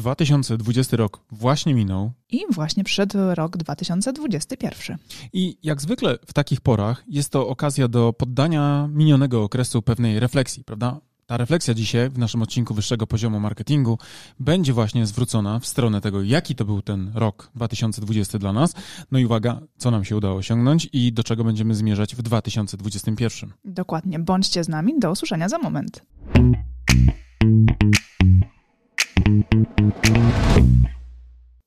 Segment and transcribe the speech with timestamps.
[0.00, 2.12] 2020 rok właśnie minął.
[2.30, 4.98] I właśnie przyszedł rok 2021.
[5.32, 10.64] I jak zwykle w takich porach jest to okazja do poddania minionego okresu pewnej refleksji,
[10.64, 11.00] prawda?
[11.30, 13.98] Ta refleksja dzisiaj w naszym odcinku wyższego poziomu marketingu
[14.40, 18.74] będzie właśnie zwrócona w stronę tego, jaki to był ten rok 2020 dla nas.
[19.10, 23.52] No i uwaga, co nam się udało osiągnąć i do czego będziemy zmierzać w 2021.
[23.64, 24.18] Dokładnie.
[24.18, 24.98] Bądźcie z nami.
[24.98, 26.02] Do usłyszenia za moment.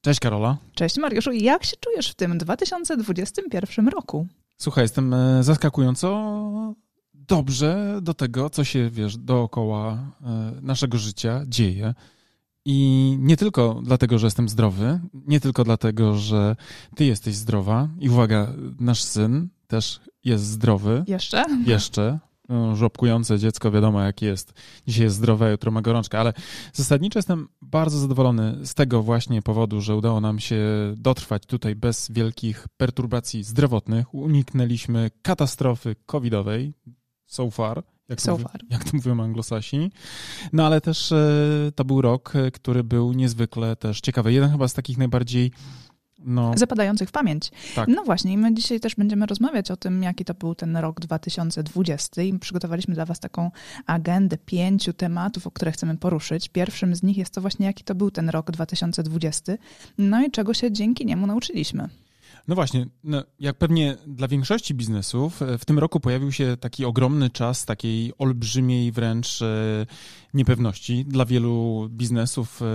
[0.01, 0.57] Cześć Karola.
[0.75, 1.31] Cześć Mariuszu.
[1.31, 4.27] Jak się czujesz w tym 2021 roku?
[4.57, 6.33] Słuchaj, jestem e, zaskakująco
[7.13, 11.93] dobrze do tego, co się, wiesz, dookoła e, naszego życia dzieje.
[12.65, 16.55] I nie tylko dlatego, że jestem zdrowy, nie tylko dlatego, że
[16.95, 17.89] ty jesteś zdrowa.
[17.99, 21.03] I uwaga, nasz syn też jest zdrowy.
[21.07, 21.45] Jeszcze?
[21.65, 22.19] Jeszcze.
[22.49, 24.53] No, żłobkujące dziecko, wiadomo jak jest.
[24.87, 26.33] Dzisiaj jest zdrowe, jutro ma gorączkę, ale
[26.73, 30.57] zasadniczo jestem bardzo zadowolony z tego właśnie powodu, że udało nam się
[30.97, 34.13] dotrwać tutaj bez wielkich perturbacji zdrowotnych.
[34.13, 36.73] Uniknęliśmy katastrofy covidowej
[37.25, 37.83] so far.
[38.09, 38.61] Jak, so to, far.
[38.69, 39.91] jak to mówią anglosasi.
[40.53, 44.33] No ale też e, to był rok, e, który był niezwykle też ciekawy.
[44.33, 45.51] Jeden chyba z takich najbardziej
[46.25, 47.51] no, Zapadających w pamięć.
[47.75, 47.87] Tak.
[47.87, 50.99] No właśnie, i my dzisiaj też będziemy rozmawiać o tym, jaki to był ten rok
[50.99, 53.51] 2020 i przygotowaliśmy dla Was taką
[53.85, 56.49] agendę pięciu tematów, o które chcemy poruszyć.
[56.49, 59.53] Pierwszym z nich jest to właśnie, jaki to był ten rok 2020,
[59.97, 61.89] no i czego się dzięki niemu nauczyliśmy.
[62.47, 66.85] No właśnie, no, jak pewnie dla większości biznesów, e, w tym roku pojawił się taki
[66.85, 69.85] ogromny czas takiej olbrzymiej wręcz e,
[70.33, 71.05] niepewności.
[71.05, 72.65] Dla wielu biznesów e,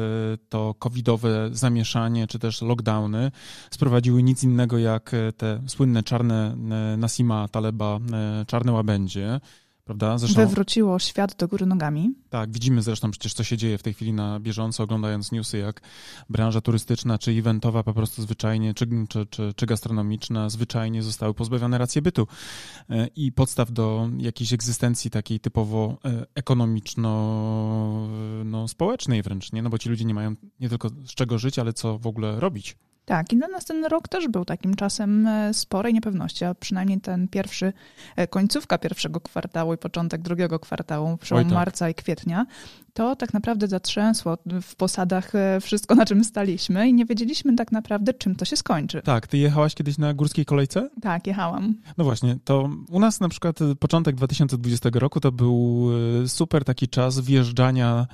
[0.48, 3.30] to covidowe zamieszanie czy też lockdowny
[3.70, 6.56] sprowadziły nic innego jak te słynne czarne
[6.98, 7.98] Nasima Taleba,
[8.47, 9.41] czarne łabędzie
[9.89, 10.19] prawda?
[10.19, 12.14] Zresztą, Wywróciło świat do góry nogami.
[12.31, 15.81] Tak, widzimy zresztą przecież, co się dzieje w tej chwili na bieżąco, oglądając newsy, jak
[16.31, 21.78] branża turystyczna czy eventowa po prostu zwyczajnie, czy, czy, czy, czy gastronomiczna zwyczajnie zostały pozbawione
[21.78, 22.26] racji bytu
[22.91, 29.62] e, i podstaw do jakiejś egzystencji takiej typowo e, ekonomiczno-społecznej no, wręcz, nie?
[29.62, 32.41] No bo ci ludzie nie mają nie tylko z czego żyć, ale co w ogóle
[32.41, 32.76] robić.
[33.08, 37.00] Tak, i dla nas ten rok też był takim czasem e, sporej niepewności, a przynajmniej
[37.00, 37.72] ten pierwszy,
[38.16, 41.52] e, końcówka pierwszego kwartału i początek drugiego kwartału, przełom tak.
[41.52, 42.46] marca i kwietnia,
[42.94, 47.72] to tak naprawdę zatrzęsło w posadach e, wszystko, na czym staliśmy i nie wiedzieliśmy tak
[47.72, 49.02] naprawdę, czym to się skończy.
[49.02, 50.90] Tak, ty jechałaś kiedyś na górskiej kolejce?
[51.02, 51.75] Tak, jechałam.
[51.98, 55.90] No właśnie, to u nas na przykład początek 2020 roku to był
[56.26, 58.06] super taki czas wjeżdżania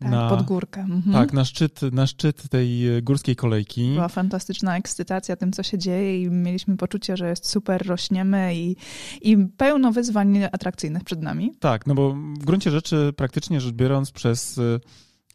[0.00, 0.80] tak, na, pod górkę.
[0.80, 1.12] Mhm.
[1.12, 3.92] Tak, na szczyt, na szczyt tej e, górskiej kolejki.
[3.94, 8.76] Była fantastyczna ekscytacja tym, co się dzieje i mieliśmy poczucie, że jest super, rośniemy i,
[9.22, 11.52] i pełno wyzwań atrakcyjnych przed nami.
[11.60, 14.80] Tak, no bo w gruncie rzeczy praktycznie rzecz biorąc przez e,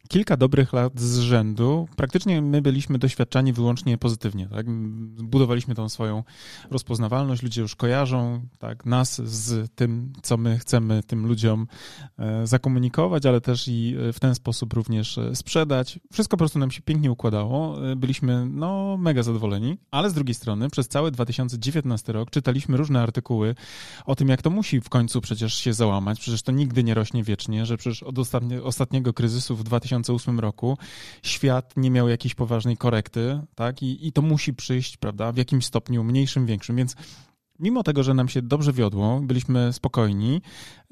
[0.08, 4.48] kilka dobrych lat z rzędu praktycznie my byliśmy doświadczani wyłącznie pozytywnie.
[4.48, 4.66] Tak?
[5.22, 6.24] Budowaliśmy tą swoją
[6.70, 11.66] rozpoznawalność, ludzie już kojarzą tak, nas z tym, co my chcemy tym ludziom
[12.18, 15.98] e, zakomunikować, ale też i w ten sposób również e, sprzedać.
[16.12, 17.90] Wszystko po prostu nam się pięknie układało.
[17.90, 23.02] E, byliśmy no, mega zadowoleni, ale z drugiej strony przez cały 2019 rok czytaliśmy różne
[23.02, 23.54] artykuły
[24.06, 26.20] o tym, jak to musi w końcu przecież się załamać.
[26.20, 28.16] Przecież to nigdy nie rośnie wiecznie, że przecież od
[28.64, 30.78] ostatniego kryzysu w 2000 2008 roku
[31.22, 33.82] świat nie miał jakiejś poważnej korekty, tak?
[33.82, 36.96] I, i to musi przyjść, prawda, w jakimś stopniu mniejszym, większym, więc
[37.58, 40.42] mimo tego, że nam się dobrze wiodło, byliśmy spokojni,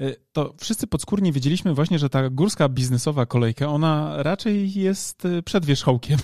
[0.01, 5.43] y, to wszyscy podskórnie wiedzieliśmy właśnie, że ta górska biznesowa kolejka, ona raczej jest y,
[5.43, 6.19] przed wierzchołkiem.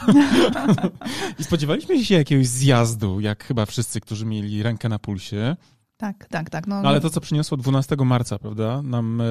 [1.39, 5.57] I spodziewaliśmy się jakiegoś zjazdu, jak chyba wszyscy, którzy mieli rękę na pulsie.
[5.97, 6.67] Tak, tak, tak.
[6.67, 9.25] No, no ale to, co przyniosło 12 marca, prawda, nam e,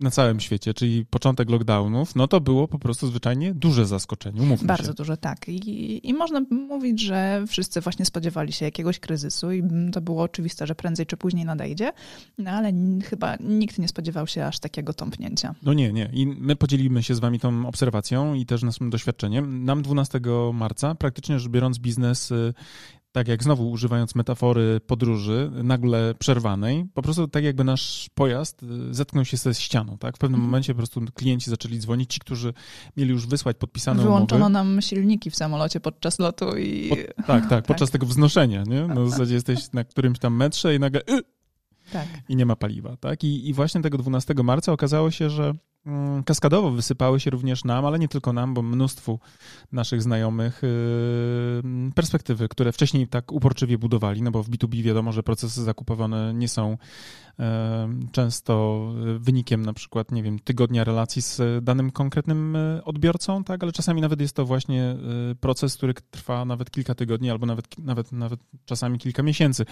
[0.00, 4.42] na całym świecie, czyli początek lockdownów, no to było po prostu zwyczajnie duże zaskoczenie.
[4.42, 4.94] Umówmy Bardzo się.
[4.94, 5.48] duże, tak.
[5.48, 10.66] I, I można mówić, że wszyscy właśnie spodziewali się jakiegoś kryzysu i to było oczywiste,
[10.66, 11.92] że prędzej czy później nadejdzie,
[12.38, 12.72] no ale
[13.04, 15.54] chyba nikt nie spodziewał się aż takiego tąpnięcia.
[15.62, 16.10] No nie, nie.
[16.12, 19.64] I my podzielimy się z wami tą obserwacją i też naszym doświadczeniem.
[19.64, 20.20] Nam 12
[20.52, 22.54] marca, praktycznie rzecz biorąc, biznes y,
[23.12, 28.94] tak jak znowu używając metafory podróży, nagle przerwanej, po prostu tak jakby nasz pojazd y,
[28.94, 30.16] zetknął się ze ścianą, tak?
[30.16, 30.50] W pewnym mhm.
[30.50, 32.54] momencie po prostu klienci zaczęli dzwonić, ci, którzy
[32.96, 34.52] mieli już wysłać podpisane Wyłączono umowy.
[34.52, 36.88] nam silniki w samolocie podczas lotu i...
[36.88, 38.86] Pod, tak, tak, tak, podczas tego wznoszenia, nie?
[38.86, 41.22] Na zasadzie jesteś na którymś tam metrze i nagle y,
[41.92, 42.08] tak.
[42.28, 43.24] i nie ma paliwa, tak?
[43.24, 45.58] I, I właśnie tego 12 marca okazało się, że mm,
[46.24, 49.18] kaskadowo wysypały się również nam, ale nie tylko nam, bo mnóstwu
[49.72, 51.62] naszych znajomych y,
[51.94, 56.48] perspektywy, które wcześniej tak uporczywie budowali, no bo w B2B wiadomo, że procesy zakupowane nie
[56.48, 56.76] są
[58.12, 58.84] często
[59.18, 64.20] wynikiem na przykład, nie wiem, tygodnia relacji z danym konkretnym odbiorcą, tak, ale czasami nawet
[64.20, 64.96] jest to właśnie
[65.40, 69.64] proces, który trwa nawet kilka tygodni albo nawet, nawet, nawet czasami kilka miesięcy.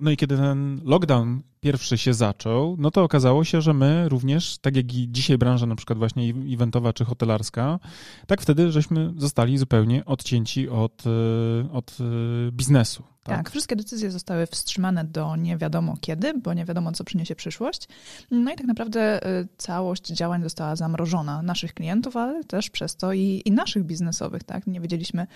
[0.00, 4.58] No i kiedy ten lockdown pierwszy się zaczął, no to okazało się, że my również,
[4.58, 7.78] tak jak i dzisiaj branża na przykład właśnie eventowa czy hotelarska,
[8.26, 13.15] tak wtedy żeśmy zostali zupełnie odcięci od, e, od e, biznesu.
[13.26, 13.36] Tak?
[13.36, 17.88] tak, wszystkie decyzje zostały wstrzymane do nie wiadomo kiedy, bo nie wiadomo, co przyniesie przyszłość.
[18.30, 23.12] No i tak naprawdę e, całość działań została zamrożona naszych klientów, ale też przez to
[23.12, 24.44] i, i naszych biznesowych.
[24.44, 24.66] Tak?
[24.66, 25.26] Nie wiedzieliśmy,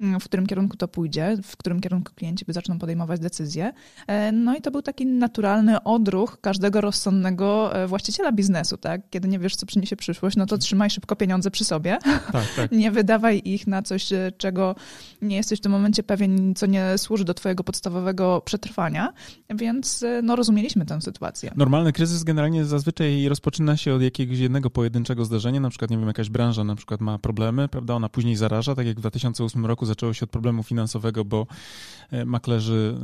[0.00, 3.72] mm, w którym kierunku to pójdzie, w którym kierunku klienci zaczną podejmować decyzje.
[4.32, 9.00] No i to był taki naturalny odruch każdego rozsądnego e, właściciela biznesu, tak?
[9.10, 11.98] Kiedy nie wiesz, co przyniesie przyszłość, no to trzymaj szybko pieniądze przy sobie.
[12.32, 12.72] Tak, tak.
[12.82, 14.74] nie wydawaj ich na coś, e, czego
[15.22, 19.12] nie jesteś w tym momencie pewien, co nie służy do twojego podstawowego przetrwania,
[19.50, 21.52] więc e, no rozumieliśmy tę sytuację.
[21.56, 26.06] Normalny kryzys generalnie zazwyczaj rozpoczyna się od jakiegoś jednego pojedynczego zdarzenia, na przykład, nie wiem,
[26.06, 29.86] jakaś branża na przykład ma problemy, prawda, ona później zaraża, tak jak w 2008 roku
[29.86, 31.46] zaczęło się od problemu finansowego, bo
[32.26, 32.94] maklerzy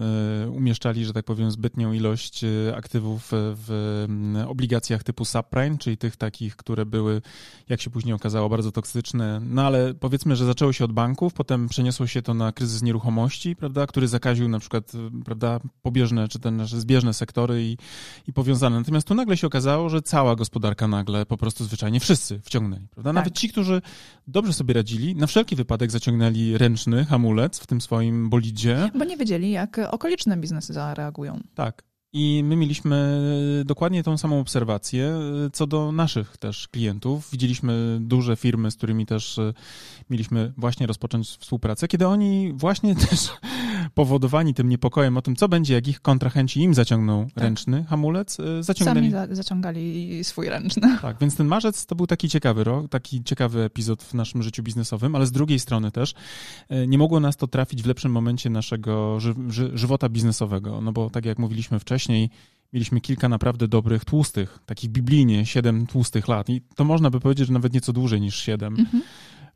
[0.50, 2.44] umieszczali, że tak powiem, zbytnią ilość
[2.76, 4.04] aktywów w
[4.48, 7.22] obligacjach typu subprime, czyli tych takich, które były,
[7.68, 9.40] jak się później okazało, bardzo toksyczne.
[9.42, 13.56] No ale powiedzmy, że zaczęło się od banków, potem przeniosło się to na kryzys nieruchomości,
[13.56, 14.92] prawda, który zakaził na przykład,
[15.24, 17.76] prawda, pobieżne czy ten zbieżne sektory i,
[18.26, 18.78] i powiązane.
[18.78, 23.12] Natomiast tu nagle się okazało, że cała gospodarka nagle po prostu zwyczajnie wszyscy wciągnęli, prawda?
[23.12, 23.38] Nawet tak.
[23.38, 23.82] ci, którzy
[24.26, 28.90] dobrze sobie radzili, na wszelki wypadek zaciągnęli ręczny hamulec w tym swoim bolidzie.
[28.94, 31.40] Bo nie wiedzieli, jak okoliczne biznesy zareagują.
[31.54, 31.82] Tak.
[32.12, 33.20] I my mieliśmy
[33.64, 37.30] dokładnie tą samą obserwację e, co do naszych też klientów.
[37.32, 39.40] Widzieliśmy duże firmy, z którymi też
[40.10, 43.30] mieliśmy właśnie rozpocząć współpracę, kiedy oni właśnie też
[43.94, 47.44] powodowani tym niepokojem o tym, co będzie, jak ich kontrahenci im zaciągną tak.
[47.44, 49.10] ręczny hamulec, e, zaciągnęli...
[49.10, 50.98] Sami za zaciągali swój ręczny.
[51.02, 54.62] Tak, więc ten marzec to był taki ciekawy rok, taki ciekawy epizod w naszym życiu
[54.62, 56.14] biznesowym, ale z drugiej strony też
[56.88, 61.10] nie mogło nas to trafić w lepszym momencie naszego ży ży żywota biznesowego, no bo
[61.10, 62.30] tak jak mówiliśmy wcześniej, wcześniej
[62.72, 66.48] mieliśmy kilka naprawdę dobrych, tłustych, takich biblijnie, siedem tłustych lat.
[66.48, 68.76] I to można by powiedzieć, że nawet nieco dłużej niż siedem.
[68.78, 69.02] Mhm.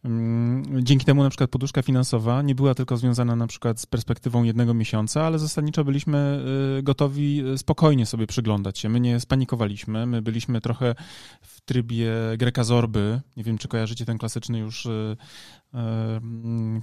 [0.05, 4.43] Mm, dzięki temu na przykład poduszka finansowa nie była tylko związana na przykład z perspektywą
[4.43, 6.45] jednego miesiąca, ale zasadniczo byliśmy
[6.79, 8.89] y, gotowi y, spokojnie sobie przyglądać się.
[8.89, 10.95] My nie spanikowaliśmy, my byliśmy trochę
[11.43, 13.21] w trybie Greka Zorby.
[13.37, 15.17] Nie wiem, czy kojarzycie ten klasyczny już y,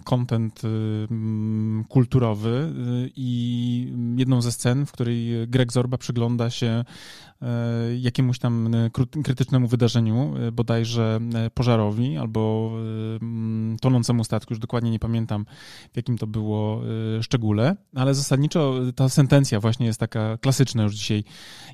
[0.04, 0.62] content
[1.90, 2.74] kulturowy
[3.16, 6.84] i jedną ze scen, w której Greg Zorba przygląda się
[8.00, 8.72] jakiemuś tam
[9.24, 11.20] krytycznemu wydarzeniu, bodajże
[11.54, 12.72] pożarowi albo
[13.82, 15.46] tonącemu statku, już dokładnie nie pamiętam
[15.94, 16.82] w jakim to było
[17.22, 21.24] szczególe, ale zasadniczo ta sentencja właśnie jest taka klasyczna już dzisiaj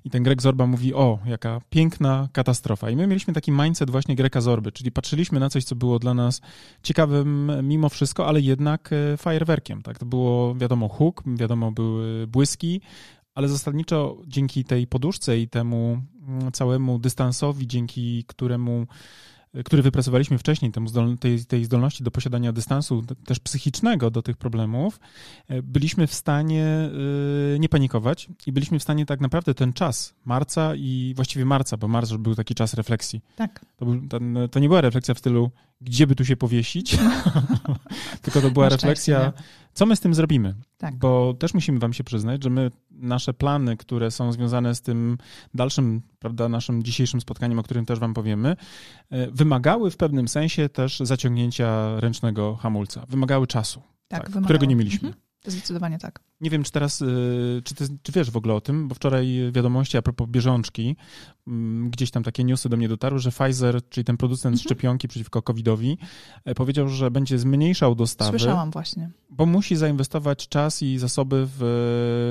[0.06, 2.90] i ten Greg Zorba mówi, o, jaka piękna katastrofa.
[2.94, 6.14] I my mieliśmy taki mindset właśnie Greka Zorby, czyli patrzyliśmy na coś, co było dla
[6.14, 6.42] nas
[6.84, 10.00] ciekawym mimo wszystko, ale jednak fajerwerkiem, tak?
[10.00, 12.82] To było, wiadomo, huk, wiadomo, były błyski,
[13.36, 18.88] ale zasadniczo dzięki tej poduszce i temu mm, całemu dystansowi, dzięki któremu
[19.66, 20.72] który wypracowaliśmy wcześniej,
[21.20, 25.00] tej, tej zdolności do posiadania dystansu też psychicznego do tych problemów,
[25.48, 26.66] e, byliśmy w stanie
[27.56, 31.78] e, nie panikować i byliśmy w stanie tak naprawdę ten czas marca i właściwie marca,
[31.78, 33.22] bo marc był taki czas refleksji.
[33.36, 33.66] Tak.
[33.78, 34.02] To, był,
[34.52, 35.52] to nie była refleksja w stylu,
[35.82, 36.98] gdzie by tu się powiesić,
[38.22, 39.34] tylko to była refleksja,
[39.74, 40.56] co my z tym zrobimy.
[40.78, 40.96] Tak.
[40.96, 45.18] Bo też musimy wam się przyznać, że my nasze plany, które są związane z tym
[45.54, 48.56] dalszym, prawda, naszym dzisiejszym spotkaniem, o którym też wam powiemy,
[49.10, 53.06] e, wymagały w pewnym sensie też zaciągnięcia ręcznego hamulca.
[53.10, 55.08] Wymagały czasu, tak, tak, którego nie mieliśmy.
[55.08, 55.23] Mhm.
[55.48, 56.20] Zdecydowanie tak.
[56.42, 59.52] Nie wiem, czy teraz, y, czy, ty, czy wiesz w ogóle o tym, bo wczoraj
[59.52, 60.96] wiadomości a propos bieżączki,
[61.48, 64.66] mm, gdzieś tam takie newsy do mnie dotarły, że Pfizer, czyli ten producent mhm.
[64.66, 65.98] szczepionki przeciwko COVID-owi,
[66.46, 68.40] e, powiedział, że będzie zmniejszał dostawy.
[68.40, 69.10] Słyszałam właśnie.
[69.30, 71.64] Bo musi zainwestować czas i zasoby w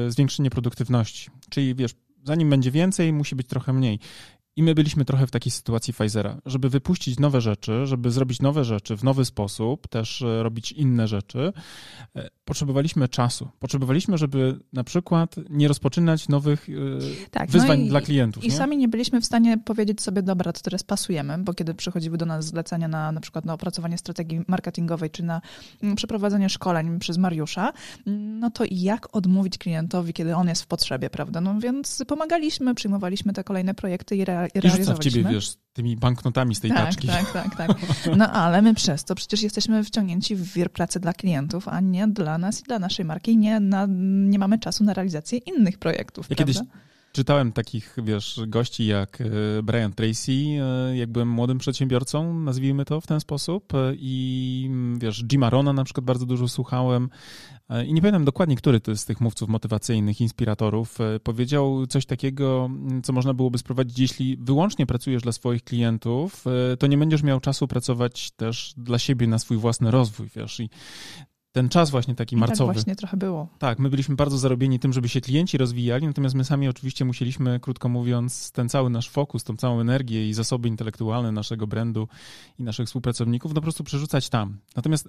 [0.08, 1.30] e, zwiększenie produktywności.
[1.50, 3.98] Czyli wiesz, zanim będzie więcej, musi być trochę mniej.
[4.56, 8.64] I my byliśmy trochę w takiej sytuacji Pfizera, żeby wypuścić nowe rzeczy, żeby zrobić nowe
[8.64, 11.52] rzeczy w nowy sposób, też e, robić inne rzeczy,
[12.16, 13.48] e, potrzebowaliśmy czasu.
[13.58, 16.72] Potrzebowaliśmy, żeby na przykład nie rozpoczynać nowych e,
[17.30, 18.44] tak, no wyzwań no i, dla klientów.
[18.44, 18.54] I nie?
[18.54, 22.26] sami nie byliśmy w stanie powiedzieć sobie, dobra, to teraz pasujemy, bo kiedy przychodziły do
[22.26, 25.40] nas zlecenia na na przykład na opracowanie strategii marketingowej, czy na
[25.82, 27.72] mm, przeprowadzenie szkoleń przez Mariusza,
[28.06, 31.40] no to jak odmówić klientowi, kiedy on jest w potrzebie, prawda?
[31.40, 34.94] No więc pomagaliśmy, przyjmowaliśmy te kolejne projekty i realizowaliśmy realizowaliśmy.
[34.94, 37.08] I w ciebie, wiesz, tymi banknotami z tej tak, taczki.
[37.08, 37.70] Tak, tak, tak.
[38.16, 42.08] No ale my przez to przecież jesteśmy wciągnięci w wir pracy dla klientów, a nie
[42.08, 43.36] dla nas i dla naszej marki.
[43.36, 43.86] Nie, na,
[44.30, 46.52] nie mamy czasu na realizację innych projektów, ja prawda?
[46.52, 46.72] Kiedyś
[47.12, 49.24] czytałem takich, wiesz, gości jak e,
[49.62, 55.24] Brian Tracy, e, jak byłem młodym przedsiębiorcą, nazwijmy to w ten sposób e, i wiesz,
[55.24, 57.08] Jima Rona na przykład bardzo dużo słuchałem
[57.86, 62.70] i nie pamiętam dokładnie, który to z tych mówców motywacyjnych, inspiratorów powiedział coś takiego,
[63.02, 66.44] co można byłoby sprowadzić, jeśli wyłącznie pracujesz dla swoich klientów,
[66.78, 70.70] to nie będziesz miał czasu pracować też dla siebie na swój własny rozwój, wiesz, i
[71.52, 72.68] ten czas właśnie taki I tak marcowy.
[72.68, 73.48] Tak właśnie trochę było.
[73.58, 77.60] Tak, my byliśmy bardzo zarobieni tym, żeby się klienci rozwijali, natomiast my sami oczywiście musieliśmy,
[77.60, 82.08] krótko mówiąc, ten cały nasz fokus, tą całą energię i zasoby intelektualne naszego brandu
[82.58, 84.58] i naszych współpracowników, no po prostu przerzucać tam.
[84.76, 85.08] Natomiast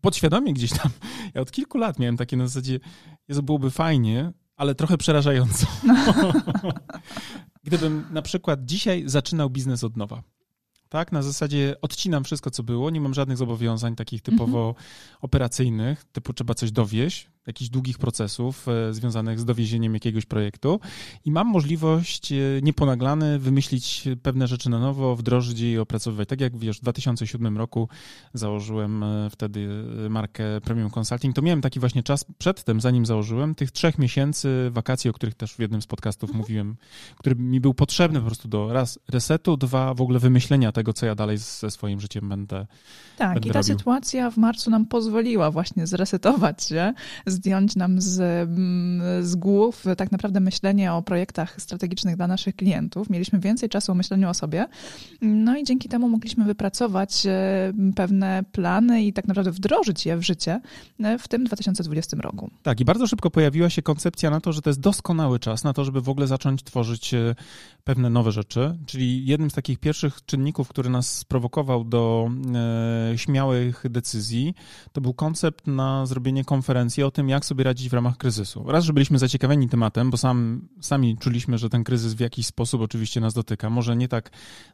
[0.00, 0.90] podświadomie gdzieś tam,
[1.34, 2.80] ja od kilku lat miałem takie na zasadzie,
[3.28, 5.66] Jezu, byłoby fajnie, ale trochę przerażająco.
[7.64, 10.22] Gdybym na przykład dzisiaj zaczynał biznes od nowa
[10.88, 11.12] tak?
[11.12, 14.86] Na zasadzie odcinam wszystko, co było, nie mam żadnych zobowiązań takich typowo mhm.
[15.20, 20.80] operacyjnych, typu trzeba coś dowieść, jakichś długich procesów e, związanych z dowiezieniem jakiegoś projektu
[21.24, 26.28] i mam możliwość e, nieponaglany wymyślić pewne rzeczy na nowo, wdrożyć je i opracowywać.
[26.28, 27.88] Tak jak wiesz, w 2007 roku
[28.34, 29.68] założyłem e, wtedy
[30.10, 35.10] markę Premium Consulting, to miałem taki właśnie czas przedtem, zanim założyłem, tych trzech miesięcy wakacji,
[35.10, 36.38] o których też w jednym z podcastów mhm.
[36.38, 36.76] mówiłem,
[37.16, 41.06] który mi był potrzebny po prostu do raz resetu, dwa w ogóle wymyślenia tego, co
[41.06, 42.66] ja dalej ze swoim życiem będę
[43.16, 43.78] Tak, będę i ta robił.
[43.78, 46.94] sytuacja w marcu nam pozwoliła właśnie zresetować się,
[47.36, 53.10] zdjąć nam z, mm, z głów tak naprawdę myślenie o projektach strategicznych dla naszych klientów.
[53.10, 54.66] Mieliśmy więcej czasu o myśleniu o sobie.
[55.20, 60.22] No i dzięki temu mogliśmy wypracować e, pewne plany i tak naprawdę wdrożyć je w
[60.22, 60.60] życie
[61.00, 62.50] e, w tym 2020 roku.
[62.62, 65.72] Tak, i bardzo szybko pojawiła się koncepcja na to, że to jest doskonały czas na
[65.72, 67.34] to, żeby w ogóle zacząć tworzyć e,
[67.84, 68.78] pewne nowe rzeczy.
[68.86, 72.30] Czyli jednym z takich pierwszych czynników, który nas sprowokował do
[73.16, 74.54] śmiałych decyzji,
[74.92, 78.64] to był koncept na zrobienie konferencji o tym, jak sobie radzić w ramach kryzysu.
[78.68, 82.80] Raz, że byliśmy zaciekawieni tematem, bo sam, sami czuliśmy, że ten kryzys w jakiś sposób
[82.80, 83.70] oczywiście nas dotyka.
[83.70, 84.30] Może nie tak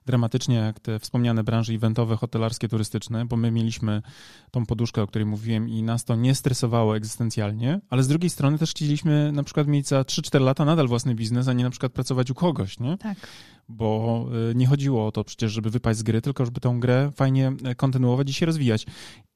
[0.07, 4.03] dramatycznie jak te wspomniane branże eventowe, hotelarskie, turystyczne, bo my mieliśmy
[4.51, 8.59] tą poduszkę, o której mówiłem i nas to nie stresowało egzystencjalnie, ale z drugiej strony
[8.59, 11.93] też chcieliśmy na przykład mieć za 3-4 lata nadal własny biznes, a nie na przykład
[11.93, 12.99] pracować u kogoś, nie?
[12.99, 13.19] Tak.
[13.69, 17.11] Bo y, nie chodziło o to przecież, żeby wypaść z gry, tylko żeby tą grę
[17.17, 18.87] fajnie e, kontynuować i się rozwijać.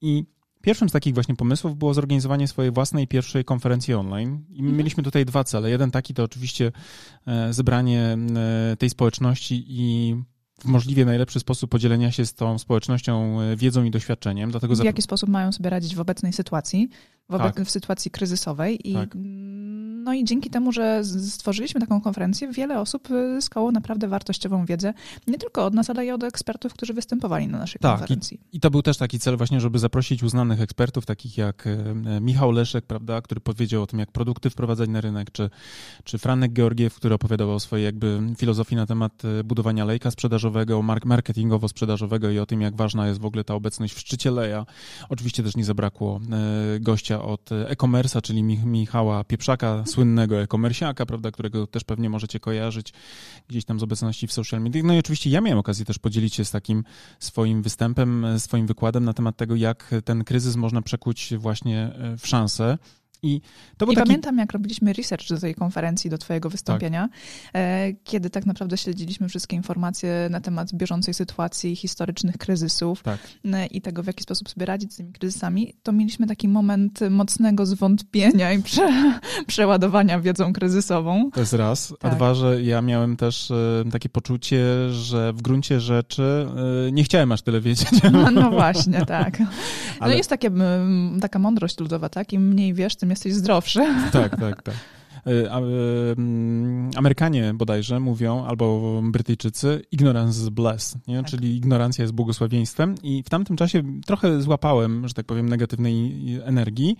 [0.01, 0.25] I
[0.67, 4.45] Pierwszym z takich właśnie pomysłów było zorganizowanie swojej własnej pierwszej konferencji online.
[4.51, 4.77] I mhm.
[4.77, 5.71] mieliśmy tutaj dwa cele.
[5.71, 6.73] Jeden taki to oczywiście
[7.27, 8.19] e, zebranie
[8.73, 10.17] e, tej społeczności i
[10.61, 14.51] w możliwie najlepszy sposób podzielenia się z tą społecznością e, wiedzą i doświadczeniem.
[14.51, 16.89] Dlatego w jaki sposób mają sobie radzić w obecnej sytuacji,
[17.29, 17.61] w, tak.
[17.61, 18.91] w sytuacji kryzysowej.
[18.91, 19.15] I, tak.
[20.07, 24.95] No i dzięki temu, że stworzyliśmy taką konferencję, wiele osób y, zyskało naprawdę wartościową wiedzę,
[25.27, 28.41] nie tylko od nas, ale i od ekspertów, którzy występowali na naszej tak, konferencji.
[28.53, 32.21] I, I to był też taki cel właśnie, żeby zaprosić uznanych ekspertów, takich jak e,
[32.21, 35.51] Michał Leszek, prawda, który powiedział o tym, jak produkty wprowadzać na rynek, czy,
[36.05, 40.83] czy Franek Georgiew, który opowiadał o swojej jakby filozofii na temat e, budowania lejka sprzedażowego,
[40.83, 44.67] marketingowo-sprzedażowego i o tym, jak ważna jest w ogóle ta obecność w szczycie leja.
[45.09, 46.21] Oczywiście też nie zabrakło
[46.77, 46.81] e,
[47.17, 52.93] gościa od e-commerce'a, czyli Michała Pieprzaka, słynnego e-commerciaka, prawda, którego też pewnie możecie kojarzyć
[53.49, 54.83] gdzieś tam z obecności w social media.
[54.85, 56.85] No i oczywiście ja miałem okazję też podzielić się z takim
[57.19, 62.27] swoim występem, swoim wykładem na temat tego, jak ten kryzys można przekuć właśnie e, w
[62.27, 62.79] szansę.
[63.27, 63.41] I,
[63.77, 64.07] to był I taki...
[64.07, 67.09] pamiętam, jak robiliśmy research do tej konferencji, do Twojego wystąpienia,
[67.53, 67.63] tak.
[68.05, 73.19] kiedy tak naprawdę śledziliśmy wszystkie informacje na temat bieżącej sytuacji, historycznych kryzysów tak.
[73.45, 77.01] E, i tego, w jaki sposób sobie radzić z tymi kryzysami, to mieliśmy taki moment
[77.11, 79.13] mocnego zwątpienia i prze,
[79.47, 81.31] przeładowania wiedzą kryzysową.
[81.31, 81.95] To jest raz.
[82.01, 82.13] Tak.
[82.13, 86.47] A dwa, że ja miałem też e, takie poczucie, że w gruncie rzeczy
[86.93, 87.89] nie chciałem aż tyle wiedzieć.
[88.13, 89.39] No, no właśnie, tak.
[90.01, 90.17] No Ale...
[90.17, 90.51] jest takie,
[91.21, 92.33] taka mądrość ludowa, tak?
[92.33, 93.81] Im mniej wiesz, tym jesteś zdrowszy.
[94.13, 94.75] Tak, tak, tak.
[95.27, 101.17] E, mm, Amerykanie bodajże mówią, albo Brytyjczycy, ignorance is bliss, nie?
[101.17, 101.27] Tak.
[101.27, 106.97] czyli ignorancja jest błogosławieństwem i w tamtym czasie trochę złapałem, że tak powiem, negatywnej energii,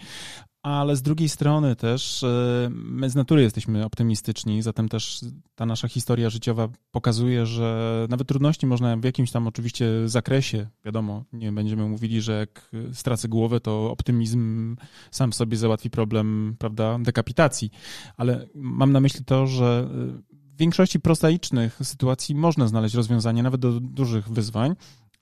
[0.67, 5.21] ale z drugiej strony też e, my z natury jesteśmy optymistyczni, zatem też
[5.55, 11.25] ta nasza historia życiowa pokazuje, że nawet trudności można w jakimś tam oczywiście zakresie, wiadomo,
[11.33, 14.77] nie będziemy mówili, że jak stracę głowę, to optymizm
[15.11, 17.71] sam sobie załatwi problem, prawda, dekapitacji,
[18.17, 19.89] ale mam na myśli to, że
[20.31, 24.75] w większości prozaicznych sytuacji można znaleźć rozwiązanie nawet do dużych wyzwań.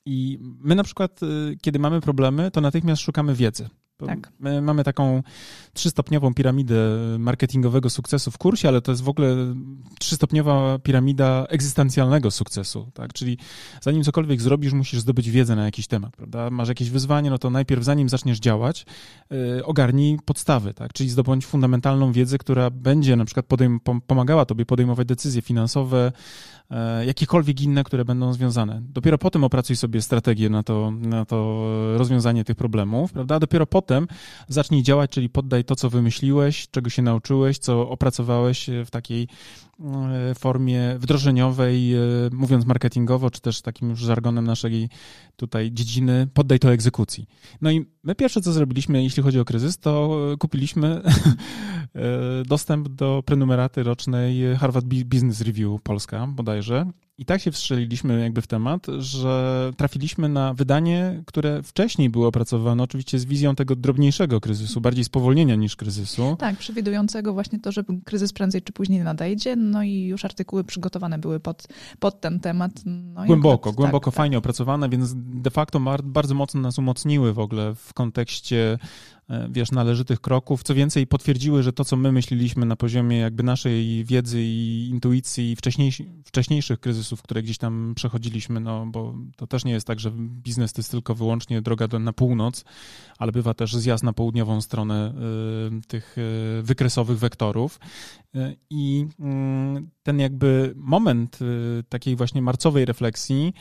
[0.07, 1.27] I my na przykład, e,
[1.63, 4.33] kiedy mamy problemy, to natychmiast szukamy wiedzy Tak.
[4.41, 5.23] My mamy taką
[5.73, 6.77] trzystopniową piramidę
[7.19, 9.37] marketingowego sukcesu w kursie, ale to jest w ogóle
[9.99, 13.13] trzystopniowa piramida egzystencjalnego sukcesu, tak?
[13.13, 13.39] Czyli
[13.81, 16.51] zanim cokolwiek zrobisz, musisz zdobyć wiedzę na jakiś temat, prawda?
[16.51, 18.87] Masz jakieś wyzwanie, no to najpierw zanim zaczniesz działać,
[19.31, 20.93] yy, ogarnij podstawy, tak?
[20.93, 26.13] Czyli zdobądź fundamentalną wiedzę, która będzie na przykład podejm- pomagała tobie podejmować decyzje finansowe,
[26.71, 28.83] E, jakiekolwiek inne, które będą związane.
[28.89, 33.41] Dopiero potem opracuj sobie strategię na to, na to rozwiązanie tych problemów, prawda?
[33.41, 33.85] Dopiero potem
[34.49, 39.29] zacznij działać, czyli poddaj to, co wymyśliłeś, czego się nauczyłeś, co opracowałeś w takiej
[39.81, 41.99] e, formie wdrożeniowej, e,
[42.33, 44.89] mówiąc marketingowo, czy też takim już żargonem naszej
[45.37, 47.27] tutaj dziedziny, poddaj to egzekucji.
[47.61, 51.03] No i my pierwsze, co zrobiliśmy, jeśli chodzi o kryzys, to kupiliśmy
[52.47, 56.87] dostęp do prenumeraty rocznej Harvard Business Review Polska, bodajże.
[57.19, 62.83] I tak się wstrzeliliśmy jakby w temat, że trafiliśmy na wydanie, które wcześniej było opracowane,
[62.83, 66.37] oczywiście z wizją tego drobniejszego kryzysu, bardziej spowolnienia niż kryzysu.
[66.39, 71.19] Tak, przewidującego właśnie to, że kryzys prędzej czy później nadejdzie, no i już artykuły przygotowane
[71.19, 71.67] były pod,
[71.99, 72.73] pod ten temat.
[72.85, 74.39] No głęboko, akurat, głęboko, tak, fajnie tak.
[74.39, 78.79] opracowane, więc de facto bardzo mocno nas umocniły w ogóle w kontekście
[79.51, 80.63] wiesz, należytych kroków.
[80.63, 85.57] Co więcej, potwierdziły, że to, co my myśleliśmy na poziomie jakby naszej wiedzy i intuicji
[86.25, 90.73] wcześniejszych kryzysów, które gdzieś tam przechodziliśmy, no bo to też nie jest tak, że biznes
[90.73, 92.65] to jest tylko wyłącznie droga do, na północ,
[93.19, 95.15] ale bywa też zjazd na południową stronę
[95.79, 97.81] y, tych y, wykresowych wektorów.
[98.71, 101.39] I mm, ten jakby moment
[101.89, 103.55] takiej właśnie marcowej refleksji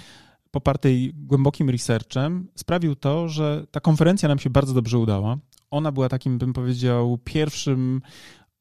[0.51, 5.37] popartej głębokim researchem, sprawił to, że ta konferencja nam się bardzo dobrze udała
[5.73, 8.01] ona była takim, bym powiedział, pierwszym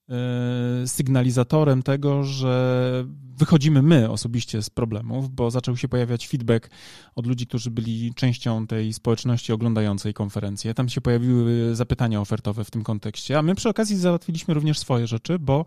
[0.08, 3.04] e, sygnalizatorem tego, że
[3.38, 6.70] wychodzimy my osobiście z problemów, bo zaczął się pojawiać feedback
[7.14, 10.74] od ludzi, którzy byli częścią tej społeczności oglądającej konferencję.
[10.74, 15.06] Tam się pojawiły zapytania ofertowe w tym kontekście, a my przy okazji załatwiliśmy również swoje
[15.06, 15.64] rzeczy, bo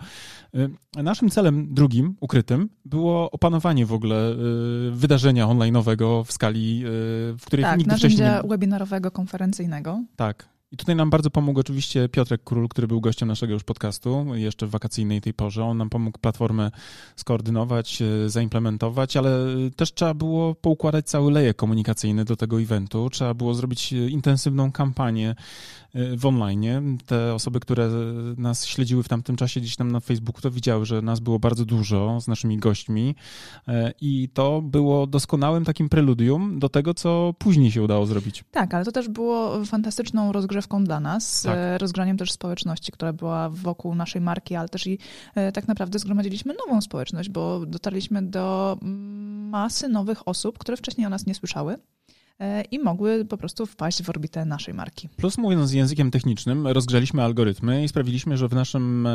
[0.97, 4.35] e, naszym celem drugim, ukrytym, było opanowanie w ogóle e,
[4.91, 8.19] wydarzenia online'owego w skali, w której tak, nigdy wcześniej...
[8.19, 10.03] Tak, narzędzia webinarowego, konferencyjnego.
[10.15, 14.25] Tak, i tutaj nam bardzo pomógł oczywiście Piotrek Król, który był gościem naszego już podcastu,
[14.35, 15.63] jeszcze w wakacyjnej tej porze.
[15.63, 16.71] On nam pomógł platformę
[17.15, 19.31] skoordynować, e, zaimplementować, ale
[19.75, 23.09] też trzeba było poukładać cały lejek komunikacyjny do tego eventu.
[23.09, 25.35] Trzeba było zrobić e, intensywną kampanię e,
[26.17, 26.97] w online.
[27.05, 27.89] Te osoby, które
[28.37, 31.65] nas śledziły w tamtym czasie gdzieś tam na Facebooku, to widziały, że nas było bardzo
[31.65, 33.15] dużo z naszymi gośćmi
[34.01, 38.43] i to było doskonałym takim preludium do tego, co później się udało zrobić.
[38.51, 41.55] Tak, ale to też było fantastyczną rozgrywką dla nas, tak.
[41.57, 44.99] E, rozgraniem też społeczności, która była wokół naszej marki, ale też i
[45.35, 48.77] e, tak naprawdę zgromadziliśmy nową społeczność, bo dotarliśmy do
[49.51, 51.77] masy nowych osób, które wcześniej o nas nie słyszały e,
[52.71, 55.09] i mogły po prostu wpaść w orbitę naszej marki.
[55.09, 59.07] Plus mówiąc językiem technicznym, rozgrzaliśmy algorytmy i sprawiliśmy, że w naszym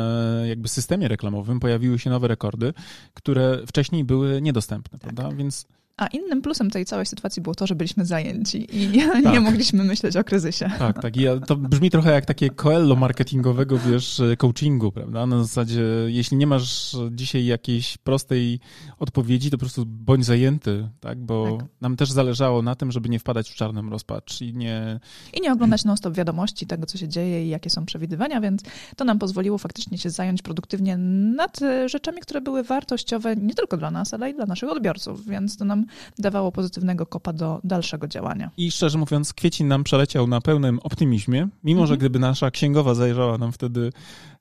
[0.45, 2.73] jakby systemie reklamowym pojawiły się nowe rekordy,
[3.13, 5.13] które wcześniej były niedostępne, tak.
[5.13, 5.35] prawda?
[5.35, 5.65] Więc
[5.97, 9.41] a innym plusem tej całej sytuacji było to, że byliśmy zajęci i nie, tak.
[9.41, 10.71] mogliśmy myśleć o kryzysie.
[10.79, 11.17] Tak, tak.
[11.17, 15.25] I to brzmi trochę jak takie coello marketingowego, wiesz, coachingu, prawda?
[15.25, 18.59] Na zasadzie, jeśli nie masz dzisiaj jakiejś prostej
[18.99, 21.19] odpowiedzi, to po prostu bądź zajęty, tak?
[21.19, 21.67] Bo tak.
[21.81, 24.99] nam też zależało na tym, żeby nie wpadać w czarnym rozpacz i nie...
[25.33, 28.61] I nie oglądać non-stop wiadomości tego, co się dzieje i jakie są przewidywania, więc
[28.95, 33.91] to nam pozwoliło faktycznie się zająć produktywnie nad rzeczami, które były wartościowe nie tylko dla
[33.91, 35.80] nas, ale i dla naszych odbiorców, więc to nam
[36.19, 38.51] dawało pozytywnego kopa do dalszego działania.
[38.57, 41.99] I szczerze mówiąc, kwiecień nam przeleciał na pełnym optymizmie, mimo że mhm.
[41.99, 43.91] gdyby nasza księgowa zajrzała nam wtedy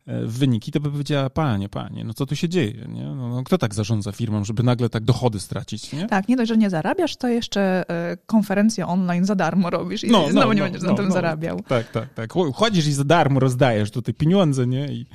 [0.07, 2.87] e, w wyniki, to by powiedziała, panie, panie, no co tu się dzieje?
[2.89, 3.05] Nie?
[3.05, 5.93] No, no, kto tak zarządza firmą, żeby nagle tak dochody stracić?
[5.93, 6.07] Nie?
[6.07, 10.11] Tak, nie dość, że nie zarabiasz, to jeszcze e, konferencję online za darmo robisz i
[10.11, 11.13] no, znowu no, nie no, będziesz na tym no.
[11.13, 11.61] zarabiał.
[11.69, 12.33] Tak, tak, tak.
[12.55, 14.93] Chodzisz i za darmo rozdajesz tutaj pieniądze, nie?
[14.93, 15.07] I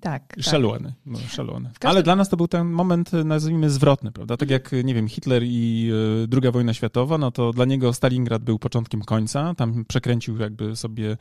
[0.00, 0.36] tak.
[0.40, 0.94] Szalony, tak.
[1.06, 1.70] no, szalony.
[1.72, 1.90] Każdym...
[1.90, 4.36] Ale dla nas to był ten moment, nazwijmy, zwrotny, prawda?
[4.36, 5.90] Tak jak, nie wiem, Hitler i
[6.32, 9.54] e, II wojna światowa, no to dla niego Stalingrad był początkiem końca.
[9.54, 11.16] Tam przekręcił jakby sobie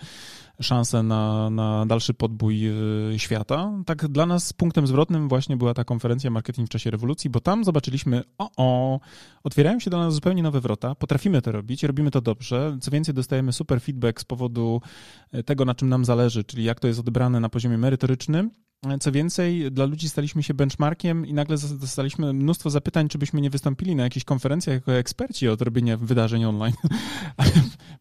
[0.60, 2.74] szansę na, na dalszy podbój e,
[3.20, 3.72] świata.
[3.86, 7.64] Tak dla nas punktem zwrotnym właśnie była ta konferencja Marketing w czasie rewolucji, bo tam
[7.64, 9.00] zobaczyliśmy, o, o,
[9.44, 12.78] otwierają się do nas zupełnie nowe wrota, potrafimy to robić, robimy to dobrze.
[12.82, 14.82] Co więcej, dostajemy super feedback z powodu
[15.32, 18.52] e, tego, na czym nam zależy, czyli jak to jest odebrane na poziomie merytorycznym,
[19.00, 23.50] co więcej, dla ludzi staliśmy się benchmarkiem i nagle dostaliśmy mnóstwo zapytań, czy byśmy nie
[23.50, 26.74] wystąpili na jakichś konferencjach jako eksperci od robienia wydarzeń online.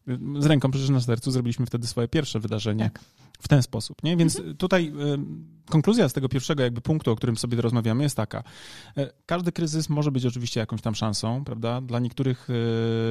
[0.39, 2.99] z ręką przecież na sercu zrobiliśmy wtedy swoje pierwsze wydarzenie tak.
[3.39, 4.17] w ten sposób, nie?
[4.17, 4.57] Więc mhm.
[4.57, 4.93] tutaj
[5.69, 8.43] konkluzja z tego pierwszego jakby punktu, o którym sobie rozmawiamy jest taka.
[8.97, 11.81] E, każdy kryzys może być oczywiście jakąś tam szansą, prawda?
[11.81, 12.53] Dla niektórych e,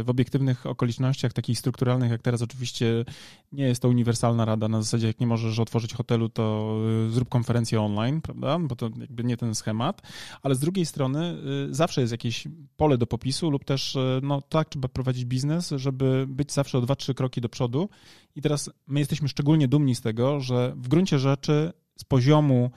[0.02, 3.04] w obiektywnych okolicznościach takich strukturalnych jak teraz oczywiście
[3.52, 7.28] nie jest to uniwersalna rada na zasadzie jak nie możesz otworzyć hotelu, to e, zrób
[7.28, 8.59] konferencję online, prawda?
[8.59, 10.03] Bo to jakby nie ten schemat,
[10.42, 11.37] ale z drugiej strony
[11.70, 16.53] zawsze jest jakieś pole do popisu lub też no tak trzeba prowadzić biznes, żeby być
[16.53, 17.88] zawsze o dwa, trzy kroki do przodu
[18.37, 22.70] i teraz my jesteśmy szczególnie dumni z tego, że w gruncie rzeczy z poziomu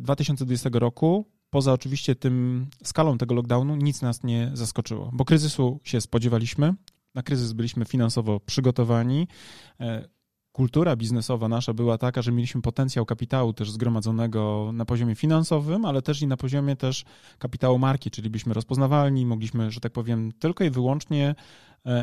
[0.00, 5.80] 2020 e, roku, poza oczywiście tym skalą tego lockdownu, nic nas nie zaskoczyło, bo kryzysu
[5.84, 6.74] się spodziewaliśmy,
[7.14, 9.28] na kryzys byliśmy finansowo przygotowani.
[10.52, 16.02] Kultura biznesowa nasza była taka, że mieliśmy potencjał kapitału też zgromadzonego na poziomie finansowym, ale
[16.02, 17.04] też i na poziomie też
[17.38, 21.34] kapitału marki, czyli byliśmy rozpoznawalni, mogliśmy, że tak powiem, tylko i wyłącznie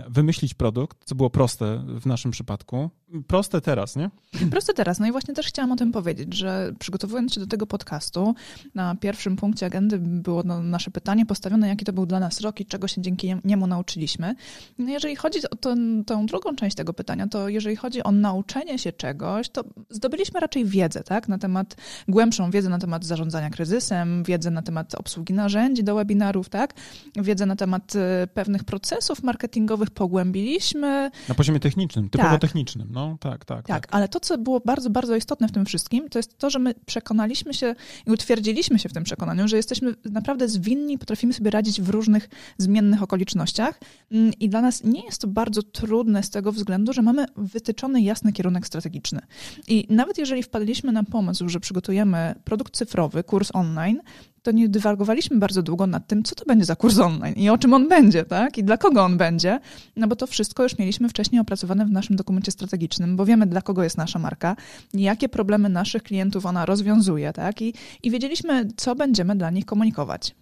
[0.10, 2.90] wymyślić produkt, co było proste w naszym przypadku.
[3.28, 4.10] Proste teraz, nie?
[4.52, 5.00] Proste teraz.
[5.00, 8.36] No i właśnie też chciałam o tym powiedzieć, że przygotowując się do tego podcastu,
[8.76, 12.66] na pierwszym punkcie agendy było nasze pytanie postawione, jaki to był dla nas rok i
[12.66, 14.36] czego się dzięki niemu nauczyliśmy.
[14.78, 18.80] No jeżeli chodzi o tą, tą drugą część tego pytania, to jeżeli chodzi o nauczenie
[18.80, 21.28] się czegoś, to zdobyliśmy raczej wiedzę, tak?
[21.28, 21.76] Na temat,
[22.08, 26.74] głębszą wiedzę na temat zarządzania kryzysem, wiedzę na temat obsługi narzędzi do webinarów, tak?
[27.16, 31.12] Wiedzę na temat e, pewnych procesów marketingowych, marketingowych pogłębiliśmy.
[31.30, 32.41] Na poziomie technicznym, typowo tak.
[32.41, 33.67] technicznym, no tak, tak, tak.
[33.67, 36.60] Tak, ale to, co było bardzo, bardzo istotne w tym wszystkim, to jest to, że
[36.60, 37.75] my przekonaliśmy się
[38.08, 42.30] i utwierdziliśmy się w tym przekonaniu, że jesteśmy naprawdę zwinni, potrafimy sobie radzić w różnych
[42.58, 43.80] zmiennych okolicznościach
[44.12, 48.01] mm, i dla nas nie jest to bardzo trudne z tego względu, że mamy wytyczony
[48.01, 49.19] jasny kierunek strategiczny.
[49.67, 54.01] I nawet jeżeli wpadliśmy na pomysł, że przygotujemy produkt cyfrowy, kurs online,
[54.48, 57.58] to nie dywagowaliśmy bardzo długo nad tym, co to będzie za kurs online i o
[57.58, 58.58] czym on będzie, tak?
[58.58, 59.60] I dla kogo on będzie,
[59.96, 63.62] no bo to wszystko już mieliśmy wcześniej opracowane w naszym dokumencie strategicznym, bo wiemy, dla
[63.62, 64.56] kogo jest nasza marka,
[64.94, 67.62] jakie problemy naszych klientów ona rozwiązuje, tak?
[67.62, 70.36] I, i wiedzieliśmy, co będziemy dla nich komunikować.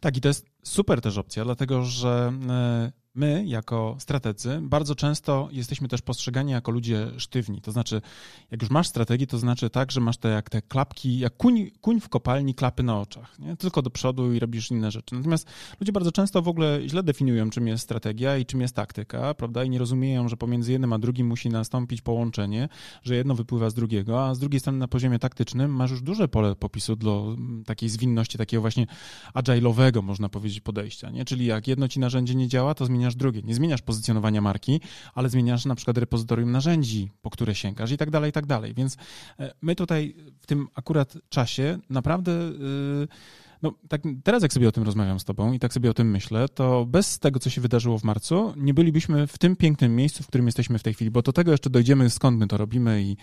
[0.00, 5.48] Tak, i to jest super też opcja, dlatego że e, my, jako strategzy, bardzo często
[5.52, 7.60] jesteśmy też postrzegani jako ludzie sztywni.
[7.60, 8.00] To znaczy,
[8.50, 11.70] jak już masz strategię, to znaczy tak, że masz te jak te klapki, jak kuń,
[11.80, 13.38] kuń w kopalni, klapy na oczach.
[13.38, 13.56] Nie?
[13.56, 15.14] Tylko do przodu i robisz inne rzeczy.
[15.14, 15.48] Natomiast
[15.80, 19.64] ludzie bardzo często w ogóle źle definiują, czym jest strategia i czym jest taktyka, prawda?
[19.64, 22.68] I nie rozumieją, że pomiędzy jednym a drugim musi nastąpić połączenie,
[23.02, 26.28] że jedno wypływa z drugiego, a z drugiej strony na poziomie taktycznym masz już duże
[26.28, 28.86] pole popisu dla mm, takiej zwinności, takiego właśnie
[29.34, 31.10] agile'owego, można powiedzieć, podejścia.
[31.10, 31.24] Nie?
[31.24, 33.42] Czyli jak jedno ci narzędzie nie działa, to zmienia zmieniasz drugie.
[33.42, 34.80] Nie zmieniasz pozycjonowania marki,
[35.14, 38.74] ale zmieniasz na przykład repozytorium narzędzi, po które sięgasz i tak dalej, i tak dalej.
[38.74, 38.96] Więc
[39.38, 43.08] e, my tutaj w tym akurat czasie naprawdę yy,
[43.62, 46.10] no, tak teraz jak sobie o tym rozmawiam z tobą i tak sobie o tym
[46.10, 50.22] myślę, to bez tego, co się wydarzyło w marcu, nie bylibyśmy w tym pięknym miejscu,
[50.22, 53.02] w którym jesteśmy w tej chwili, bo do tego jeszcze dojdziemy, skąd my to robimy
[53.02, 53.16] i,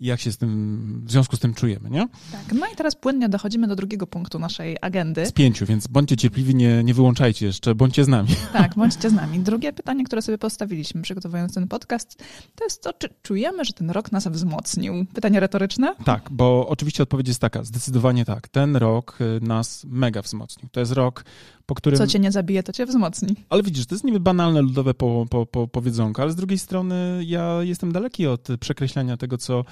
[0.00, 2.08] i jak się z tym, w związku z tym czujemy, nie?
[2.32, 5.26] Tak, no i teraz płynnie dochodzimy do drugiego punktu naszej agendy.
[5.26, 8.28] Z pięciu, więc bądźcie cierpliwi, nie, nie wyłączajcie jeszcze, bądźcie z nami.
[8.52, 9.40] Tak, bądźcie z nami.
[9.40, 12.22] Drugie pytanie, które sobie postawiliśmy, przygotowując ten podcast,
[12.54, 15.06] to jest to, czy czujemy, że ten rok nas wzmocnił?
[15.14, 15.94] Pytanie retoryczne?
[16.04, 18.48] Tak, bo oczywiście odpowiedź jest taka, zdecydowanie tak.
[18.48, 20.68] Ten rok y, nas mega wzmocnił.
[20.72, 21.24] To jest rok,
[21.66, 21.98] po którym...
[21.98, 23.36] Co cię nie zabije, to cię wzmocni.
[23.48, 27.22] Ale widzisz, to jest niby banalne ludowe po, po, po, powiedzonko, ale z drugiej strony
[27.26, 29.64] ja jestem daleki od przekreślania tego, co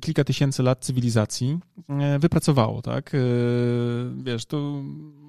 [0.00, 3.14] kilka tysięcy lat cywilizacji e, wypracowało, tak?
[3.14, 3.18] E,
[4.24, 4.84] wiesz, tu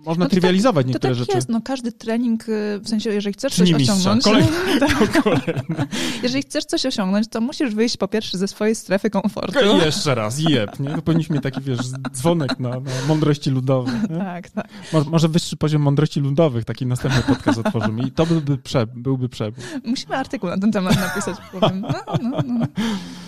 [0.06, 1.38] można no trywializować tak, niektóre to tak rzeczy.
[1.38, 4.24] jest, no każdy trening, y, w sensie, jeżeli chcesz coś osiągnąć...
[4.24, 4.50] Kolejny,
[4.80, 5.14] tak.
[6.24, 9.60] jeżeli chcesz coś osiągnąć, to musisz wyjść po pierwsze ze swojej strefy komfortu.
[9.78, 10.90] I jeszcze raz, jeb, nie?
[10.90, 11.80] To powinniśmy mieć taki, wiesz,
[12.14, 13.94] dzwonek na, na mądrości ludowej.
[14.10, 14.18] Nie?
[14.18, 14.68] Tak, tak.
[15.12, 19.64] Może wyższy poziom mądrości ludowych, taki następny podcast otworzymy i to byłby, prze, byłby przebój.
[19.86, 21.82] Musimy artykuł na ten temat napisać, powiem.
[21.82, 22.66] No, no, no.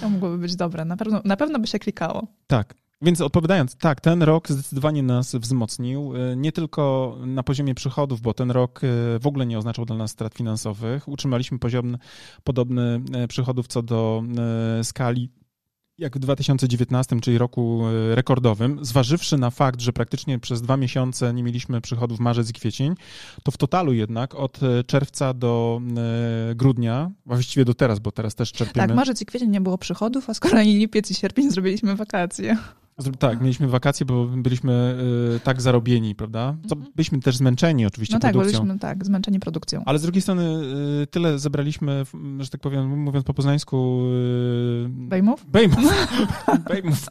[0.01, 2.27] To mogłoby być dobre, na pewno, na pewno by się klikało.
[2.47, 8.21] Tak, więc odpowiadając, tak, ten rok zdecydowanie nas wzmocnił, e, nie tylko na poziomie przychodów,
[8.21, 11.07] bo ten rok e, w ogóle nie oznaczał dla nas strat finansowych.
[11.07, 11.97] Utrzymaliśmy poziom
[12.43, 14.23] podobny e, przychodów co do
[14.83, 15.29] skali
[15.97, 21.43] jak w 2019, czyli roku rekordowym, zważywszy na fakt, że praktycznie przez dwa miesiące nie
[21.43, 22.95] mieliśmy przychodów marzec i kwiecień,
[23.43, 25.81] to w totalu jednak od czerwca do
[26.55, 28.87] grudnia, właściwie do teraz, bo teraz też czerpiemy.
[28.87, 32.57] Tak, marzec i kwiecień nie było przychodów, a z kolei lipiec i sierpień zrobiliśmy wakacje.
[33.19, 34.97] Tak, mieliśmy wakacje, bo byliśmy
[35.35, 36.55] y, tak zarobieni, prawda?
[36.67, 36.93] Co, mhm.
[36.95, 38.59] byliśmy też zmęczeni oczywiście no tak, produkcją.
[38.59, 39.83] byliśmy tak, zmęczeni produkcją.
[39.85, 40.61] Ale z drugiej strony
[41.03, 42.03] y, tyle zebraliśmy,
[42.39, 44.01] że tak powiem, mówiąc po poznańsku...
[44.85, 45.45] Y, Bejmów?
[45.51, 46.07] Bejmów.
[46.69, 47.05] Bejmów.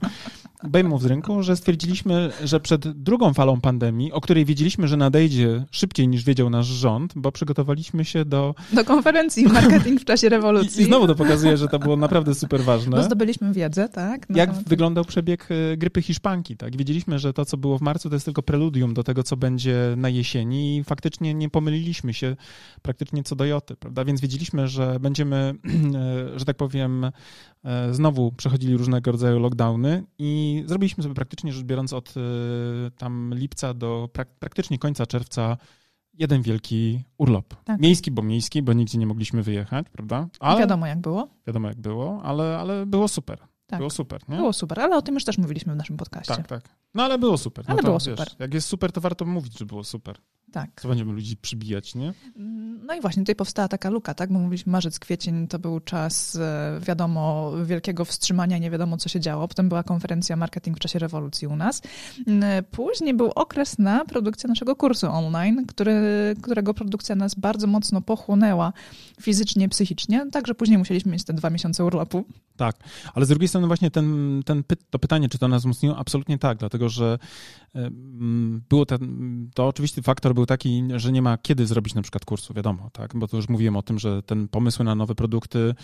[0.68, 5.64] Bejmów z rynku, że stwierdziliśmy, że przed drugą falą pandemii, o której wiedzieliśmy, że nadejdzie
[5.70, 8.55] szybciej niż wiedział nasz rząd, bo przygotowaliśmy się do...
[8.72, 10.81] Do konferencji Marketing w czasie rewolucji.
[10.81, 12.96] I, i znowu to pokazuje, że to było naprawdę super ważne.
[12.96, 14.27] Bo zdobyliśmy wiedzę, tak?
[14.31, 16.77] Jak wyglądał przebieg e, grypy hiszpanki, tak?
[16.77, 19.94] Wiedzieliśmy, że to, co było w marcu, to jest tylko preludium do tego, co będzie
[19.96, 22.37] na jesieni i faktycznie nie pomyliliśmy się
[22.83, 24.05] praktycznie co do joty, prawda?
[24.05, 25.55] Więc wiedzieliśmy, że będziemy,
[26.35, 27.11] e, że tak powiem,
[27.90, 32.14] znowu przechodzili różnego rodzaju lockdowny i zrobiliśmy sobie praktycznie rzecz biorąc od
[32.98, 35.57] tam lipca do prak praktycznie końca czerwca
[36.14, 37.55] jeden wielki urlop.
[37.64, 37.81] Tak.
[37.81, 40.29] Miejski, bo miejski, bo nigdzie nie mogliśmy wyjechać, prawda?
[40.40, 41.29] Ale, wiadomo jak było.
[41.46, 43.38] Wiadomo jak było, ale, ale było super.
[43.66, 43.79] Tak.
[43.79, 44.37] Było super, nie?
[44.37, 46.35] Było super, ale o tym już też mówiliśmy w naszym podcaście.
[46.35, 46.68] Tak, tak.
[46.94, 47.64] No ale było super.
[47.68, 48.29] Ale no to, było super.
[48.29, 50.16] Wiesz, jak jest super, to warto mówić, że było super.
[50.55, 50.71] Tak.
[50.81, 52.14] Co będziemy ludzi przybijać, nie?
[52.87, 54.33] No i właśnie tutaj powstała taka luka, tak?
[54.33, 59.21] Bo mówiliśmy marzec, kwiecień to był czas, e, wiadomo, wielkiego wstrzymania, nie wiadomo co się
[59.21, 59.49] działo.
[59.49, 61.83] Potem była konferencja marketing w czasie rewolucji u nas.
[62.27, 65.95] Mm, później był okres na produkcję naszego kursu online, który,
[66.43, 68.73] którego produkcja nas bardzo mocno pochłonęła
[69.21, 70.27] fizycznie, psychicznie.
[70.33, 72.25] Także później musieliśmy mieć te dwa miesiące urlopu.
[72.57, 72.77] Tak,
[73.14, 75.97] ale z drugiej strony właśnie ten, ten py to pytanie, czy to nas wzmocniło?
[75.97, 77.19] Absolutnie tak, dlatego że
[78.68, 82.54] było ten, to oczywisty faktor był taki, że nie ma kiedy zrobić na przykład kursu,
[82.54, 85.74] wiadomo, tak, bo to już mówiłem o tym, że ten pomysły na nowe produkty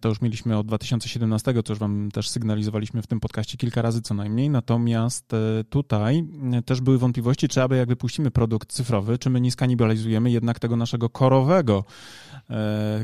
[0.00, 4.02] to już mieliśmy od 2017, co już wam też sygnalizowaliśmy w tym podcaście kilka razy
[4.02, 9.18] co najmniej, natomiast e, tutaj e, też były wątpliwości, czy aby jak wypuścimy produkt cyfrowy,
[9.18, 11.84] czy my nie skanibalizujemy jednak tego naszego korowego,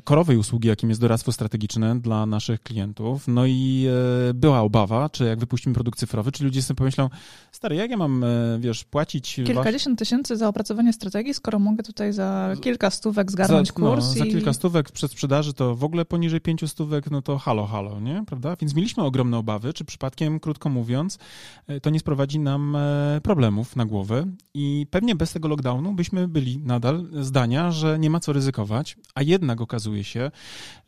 [0.05, 3.87] korowej usługi, jakim jest doradztwo strategiczne dla naszych klientów, no i
[4.35, 7.11] była obawa, czy jak wypuścimy produkt cyfrowy, czy ludzie sobie pomyślą,
[7.53, 9.35] stary, jak ja mam, e, wiesz, płacić...
[9.35, 14.15] Kilkadziesiąt tysięcy za opracowanie strategii, skoro mogę tutaj za kilka stówek zgarnąć za, kurs no,
[14.15, 14.19] i...
[14.19, 18.01] Za kilka stówek przed sprzedaży to w ogóle poniżej pięciu stówek, no to halo, halo,
[18.01, 18.25] nie?
[18.27, 18.57] Prawda?
[18.61, 21.19] Więc mieliśmy ogromne obawy, czy przypadkiem, krótko mówiąc,
[21.67, 26.29] e, to nie sprowadzi nam e, problemów na głowę i pewnie bez tego lockdownu byśmy
[26.29, 30.31] byli nadal zdania, że nie ma co ryzykować, a jednak okazuje się,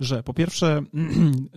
[0.01, 0.83] że po pierwsze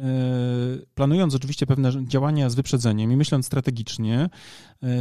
[0.95, 4.29] planując oczywiście pewne działania z wyprzedzeniem i myśląc strategicznie,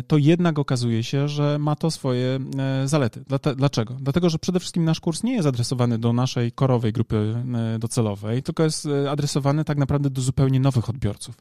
[0.06, 3.24] to jednak okazuje się, że ma to swoje e, zalety.
[3.56, 3.96] Dlaczego?
[4.00, 8.42] Dlatego, że przede wszystkim nasz kurs nie jest adresowany do naszej korowej grupy e, docelowej,
[8.42, 11.35] tylko jest e, adresowany tak naprawdę do zupełnie nowych odbiorców.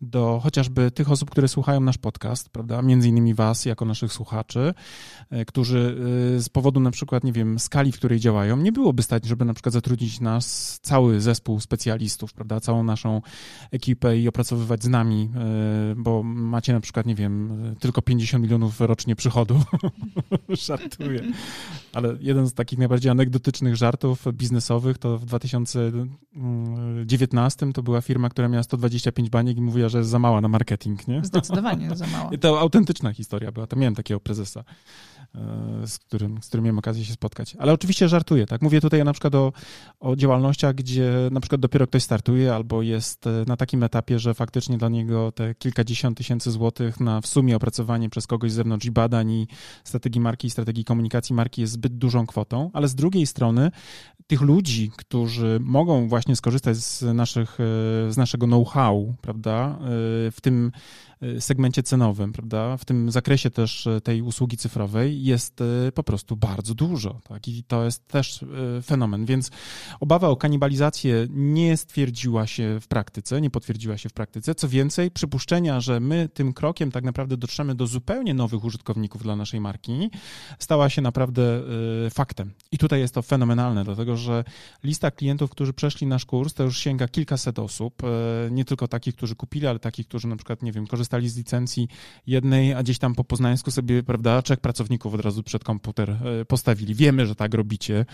[0.00, 2.82] Do chociażby tych osób, które słuchają nasz podcast, prawda?
[2.82, 4.74] Między innymi Was, jako naszych słuchaczy,
[5.46, 5.96] którzy
[6.38, 9.54] z powodu na przykład, nie wiem, skali, w której działają, nie byłoby stać, żeby na
[9.54, 12.60] przykład zatrudnić nas cały zespół specjalistów, prawda?
[12.60, 13.22] Całą naszą
[13.70, 15.30] ekipę i opracowywać z nami,
[15.96, 19.60] bo macie na przykład, nie wiem, tylko 50 milionów rocznie przychodu.
[20.66, 21.20] Żartuję.
[21.92, 25.24] Ale jeden z takich najbardziej anegdotycznych żartów biznesowych to w
[26.94, 30.48] 2019 to była firma, która miała 125 baniek i mówiła, że jest za mała na
[30.48, 31.24] marketing, nie?
[31.24, 32.30] Zdecydowanie za mała.
[32.32, 33.66] I to autentyczna historia była.
[33.66, 34.64] To miałem takiego prezesa.
[35.34, 37.56] E, z którym, z którym miałem okazję się spotkać.
[37.58, 38.62] Ale oczywiście żartuję, tak?
[38.62, 39.52] Mówię tutaj na przykład o,
[40.00, 44.34] o działalnościach, gdzie na przykład dopiero ktoś startuje albo jest e, na takim etapie, że
[44.34, 48.86] faktycznie dla niego te kilkadziesiąt tysięcy złotych na w sumie opracowanie przez kogoś z zewnątrz
[48.86, 49.48] i badań i
[49.84, 53.70] strategii marki i strategii komunikacji marki jest zbyt dużą kwotą, ale z drugiej strony
[54.26, 59.78] tych ludzi, którzy mogą właśnie skorzystać z, naszych, e, z naszego know-how, prawda,
[60.32, 60.72] w tym
[61.40, 66.36] segmencie cenowym, prawda, w tym zakresie też y, tej usługi cyfrowej jest y, po prostu
[66.36, 68.44] bardzo dużo, tak, i to jest też
[68.82, 69.50] fenomen, więc
[70.00, 75.10] obawa o kanibalizację nie stwierdziła się w praktyce, nie potwierdziła się w praktyce, co więcej,
[75.10, 80.10] przypuszczenia, że my tym krokiem tak naprawdę dotrzemy do zupełnie nowych użytkowników dla naszej marki,
[80.58, 81.62] stała się naprawdę
[82.10, 82.52] faktem.
[82.72, 84.44] I tutaj jest to fenomenalne, dlatego że
[84.84, 88.02] lista klientów, którzy przeszli nasz kurs, to już sięga kilkaset osób,
[88.50, 91.36] nie tylko takich, którzy kupili, ale takich, którzy na przykład, nie wiem, korzystali korzystali z
[91.36, 91.88] licencji
[92.26, 96.44] jednej, a gdzieś tam po poznańsku sobie, prawda, trzech pracowników od razu przed komputer e,
[96.44, 96.94] postawili.
[96.94, 98.06] Wiemy, że tak robicie.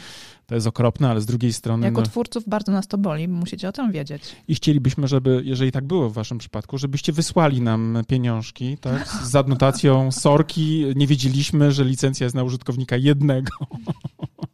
[0.47, 1.87] To jest okropne, ale z drugiej strony...
[1.87, 2.07] Jako no...
[2.07, 4.23] twórców bardzo nas to boli, musicie o tym wiedzieć.
[4.49, 9.37] I chcielibyśmy, żeby, jeżeli tak było w waszym przypadku, żebyście wysłali nam pieniążki, tak, z
[9.37, 13.51] adnotacją sorki, nie wiedzieliśmy, że licencja jest na użytkownika jednego.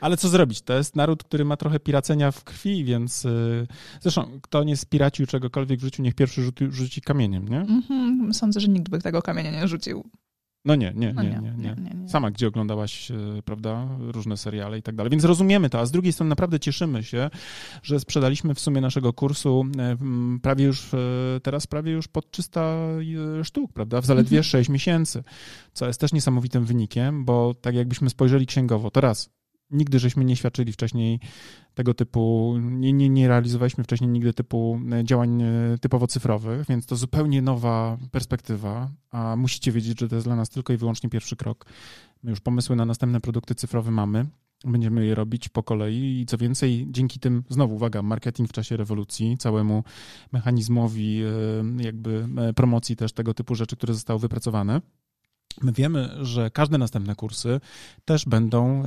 [0.00, 0.62] Ale co zrobić?
[0.62, 3.66] To jest naród, który ma trochę piracenia w krwi, więc y,
[4.00, 7.60] zresztą kto nie spiracił czegokolwiek w życiu, niech pierwszy rzuci, rzuci kamieniem, nie?
[7.60, 8.32] Mm -hmm.
[8.32, 10.10] Sądzę, że nikt by tego kamienia nie rzucił.
[10.64, 12.08] No nie, nie, no nie, nie, nie, nie, nie.
[12.08, 15.10] Sama gdzie oglądałaś, y, prawda, różne seriale i tak dalej.
[15.10, 17.30] Więc rozumiemy to, a z drugiej strony naprawdę cieszymy się,
[17.82, 19.64] że sprzedaliśmy w sumie naszego kursu
[20.36, 20.90] y, prawie już,
[21.42, 22.76] teraz prawie już pod 300
[23.42, 24.44] sztuk, prawda, w zaledwie mhm.
[24.44, 25.24] 6 miesięcy,
[25.72, 29.30] co jest też niesamowitym wynikiem, bo tak jakbyśmy spojrzeli księgowo, to raz,
[29.72, 31.20] nigdy żeśmy nie świadczyli wcześniej
[31.74, 36.86] tego typu, nie, nie, nie realizowaliśmy wcześniej nigdy typu e, działań e, typowo cyfrowych, więc
[36.86, 41.10] to zupełnie nowa perspektywa, a musicie wiedzieć, że to jest dla nas tylko i wyłącznie
[41.10, 41.66] pierwszy krok.
[42.22, 44.26] My już pomysły na następne produkty cyfrowe mamy,
[44.64, 48.76] Będziemy je robić po kolei i co więcej, dzięki tym, znowu uwaga, marketing w czasie
[48.76, 49.84] rewolucji, całemu
[50.32, 54.80] mechanizmowi e, jakby promocji też tego typu rzeczy, które zostały wypracowane,
[55.62, 57.60] My wiemy, że każde następne kursy
[58.04, 58.84] też będą e,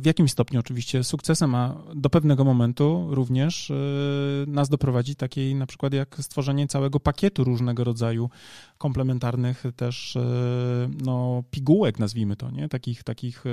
[0.00, 3.74] w jakimś stopniu oczywiście sukcesem, a do pewnego momentu również e,
[4.46, 8.30] nas doprowadzi takiej na przykład jak stworzenie całego pakietu różnego rodzaju
[8.78, 10.20] komplementarnych też e,
[11.04, 12.68] no, pigułek, nazwijmy to, nie?
[12.68, 13.44] Takich, takich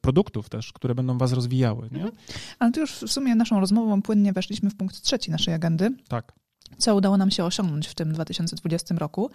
[0.00, 1.88] produktów też, które będą was rozwijały.
[1.92, 2.02] Nie?
[2.02, 2.12] Mhm.
[2.58, 5.90] Ale tu już w sumie naszą rozmową płynnie weszliśmy w punkt trzeci naszej agendy.
[6.08, 6.32] Tak
[6.78, 9.30] co udało nam się osiągnąć w tym 2020 roku.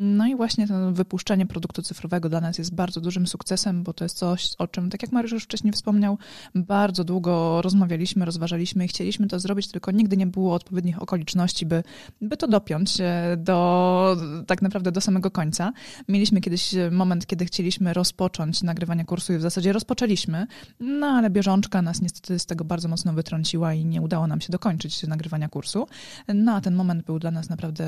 [0.00, 4.04] No i właśnie to wypuszczenie produktu cyfrowego dla nas jest bardzo dużym sukcesem, bo to
[4.04, 6.18] jest coś, o czym, tak jak Mariusz już wcześniej wspomniał,
[6.54, 11.82] bardzo długo rozmawialiśmy, rozważaliśmy i chcieliśmy to zrobić, tylko nigdy nie było odpowiednich okoliczności, by,
[12.20, 12.96] by to dopiąć
[13.36, 15.72] do tak naprawdę do samego końca.
[16.08, 20.46] Mieliśmy kiedyś moment, kiedy chcieliśmy rozpocząć nagrywanie kursu i w zasadzie rozpoczęliśmy,
[20.80, 24.52] no ale bieżączka nas niestety z tego bardzo mocno wytrąciła i nie udało nam się
[24.52, 25.86] dokończyć nagrywania kursu.
[26.34, 27.86] No a ten moment był dla nas naprawdę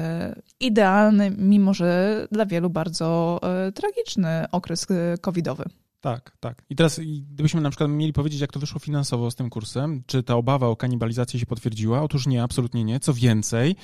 [0.61, 5.65] idealny, mimo że dla wielu bardzo e, tragiczny okres e, covidowy.
[6.01, 6.63] Tak, tak.
[6.71, 7.01] I teraz
[7.33, 10.67] gdybyśmy na przykład mieli powiedzieć, jak to wyszło finansowo z tym kursem, czy ta obawa
[10.67, 12.03] o kanibalizację się potwierdziła?
[12.03, 13.01] Otóż nie, absolutnie nie.
[13.01, 13.77] Co więcej,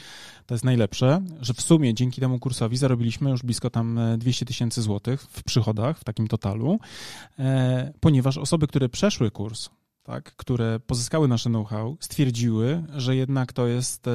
[0.46, 4.46] to jest najlepsze, że w sumie dzięki temu kursowi zarobiliśmy już blisko tam 200 e,
[4.46, 6.78] tysięcy złotych w przychodach, w takim totalu,
[8.00, 9.68] ponieważ osoby, które przeszły kurs,
[10.06, 14.12] tak, które pozyskały nasze know-how, stwierdziły, że jednak to jest e,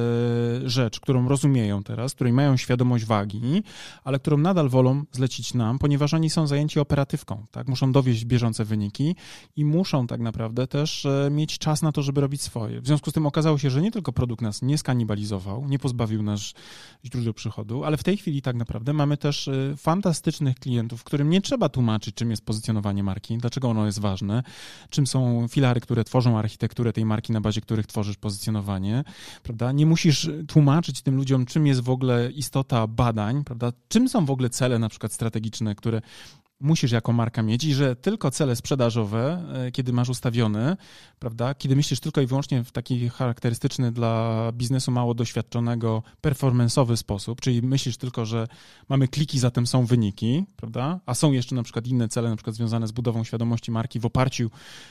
[0.64, 3.62] rzecz, którą rozumieją teraz, której mają świadomość wagi,
[4.04, 8.64] ale którą nadal wolą zlecić nam, ponieważ oni są zajęci operatywką, tak, muszą dowieść bieżące
[8.64, 9.16] wyniki
[9.56, 12.80] i muszą tak naprawdę też e, mieć czas na to, żeby robić swoje.
[12.80, 16.22] W związku z tym okazało się, że nie tylko produkt nas nie skanibalizował, nie pozbawił
[16.22, 16.52] nas
[17.04, 21.40] źródeł przychodu, ale w tej chwili tak naprawdę mamy też e, fantastycznych klientów, którym nie
[21.40, 24.42] trzeba tłumaczyć, czym jest pozycjonowanie marki, dlaczego ono jest ważne,
[24.90, 29.04] czym są filary które tworzą architekturę tej marki, na bazie których tworzysz pozycjonowanie,
[29.42, 29.72] prawda?
[29.72, 33.72] Nie musisz tłumaczyć tym ludziom, czym jest w ogóle istota badań, prawda?
[33.88, 36.02] Czym są w ogóle cele na przykład strategiczne, które
[36.62, 40.76] musisz jako marka mieć i że tylko cele sprzedażowe, e, kiedy masz ustawione,
[41.18, 47.40] prawda, kiedy myślisz tylko i wyłącznie w taki charakterystyczny dla biznesu mało doświadczonego, performanceowy sposób,
[47.40, 48.48] czyli myślisz tylko, że
[48.88, 52.56] mamy kliki, zatem są wyniki, prawda, a są jeszcze na przykład inne cele, na przykład
[52.56, 54.50] związane z budową świadomości marki w oparciu,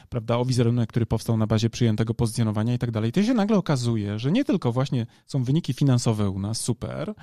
[0.09, 3.11] prawda, o wizerunek, który powstał na bazie przyjętego pozycjonowania i tak dalej.
[3.11, 7.13] To się nagle okazuje, że nie tylko właśnie są wyniki finansowe u nas, super,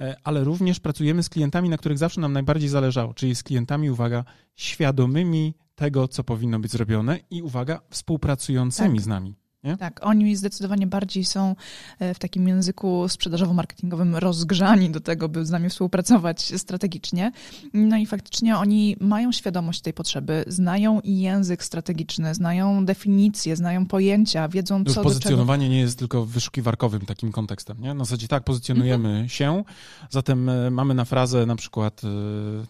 [0.00, 3.91] e, ale również pracujemy z klientami, na których zawsze nam najbardziej zależało, czyli z klientami
[3.92, 4.24] uwaga,
[4.54, 9.04] świadomymi tego, co powinno być zrobione i uwaga, współpracującymi tak.
[9.04, 9.41] z nami.
[9.64, 9.76] Nie?
[9.76, 11.56] Tak, oni zdecydowanie bardziej są
[11.98, 17.32] e, w takim języku sprzedażowo-marketingowym rozgrzani do tego, by z nami współpracować strategicznie.
[17.74, 24.48] No i faktycznie oni mają świadomość tej potrzeby, znają język strategiczny, znają definicje, znają pojęcia,
[24.48, 27.80] wiedzą co Pozycjonowanie nie jest tylko wyszukiwarkowym takim kontekstem.
[27.80, 27.94] Nie?
[27.94, 29.28] Na zasadzie tak, pozycjonujemy mhm.
[29.28, 29.64] się,
[30.10, 32.08] zatem e, mamy na frazę na przykład e,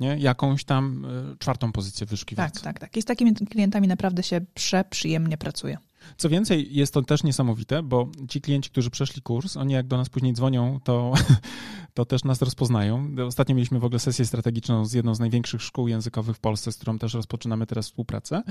[0.00, 0.16] nie?
[0.18, 1.06] jakąś tam
[1.38, 2.54] czwartą pozycję wyszukiwarcy.
[2.54, 2.96] Tak, tak, tak.
[2.96, 5.78] I z takimi klientami naprawdę się przeprzyjemnie pracuje.
[6.16, 9.96] Co więcej, jest to też niesamowite, bo ci klienci, którzy przeszli kurs, oni jak do
[9.96, 11.12] nas później dzwonią, to,
[11.94, 13.08] to też nas rozpoznają.
[13.26, 16.76] Ostatnio mieliśmy w ogóle sesję strategiczną z jedną z największych szkół językowych w Polsce, z
[16.76, 18.42] którą też rozpoczynamy teraz współpracę.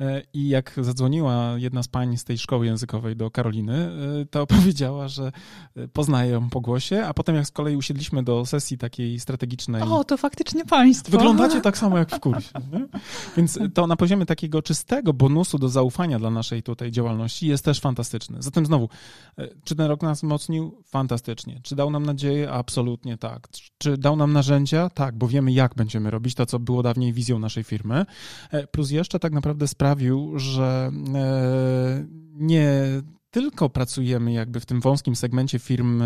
[0.00, 3.90] E, I jak zadzwoniła jedna z pań z tej szkoły językowej do Karoliny,
[4.22, 5.32] e, to powiedziała, że
[5.92, 9.82] poznaje ją po głosie, a potem jak z kolei usiedliśmy do sesji takiej strategicznej.
[9.82, 11.10] O, to faktycznie państwo.
[11.10, 12.50] Wyglądacie tak samo jak w kursie.
[12.72, 12.86] Nie?
[13.36, 17.80] Więc to na poziomie takiego czystego bonusu do zaufania dla naszej tutaj działalności jest też
[17.80, 18.42] fantastyczny.
[18.42, 18.88] Zatem znowu,
[19.38, 20.82] e, czy ten rok nas wzmocnił?
[20.86, 21.60] Fantastycznie.
[21.62, 22.50] Czy dał nam nadzieję?
[22.50, 23.48] Absolutnie tak.
[23.78, 24.90] Czy dał nam narzędzia?
[24.90, 28.06] Tak, bo wiemy, jak będziemy robić to, co było dawniej wizją naszej firmy.
[28.50, 32.72] E, plus jeszcze tak naprawdę sprawił, że e, nie
[33.30, 36.02] tylko pracujemy jakby w tym wąskim segmencie firm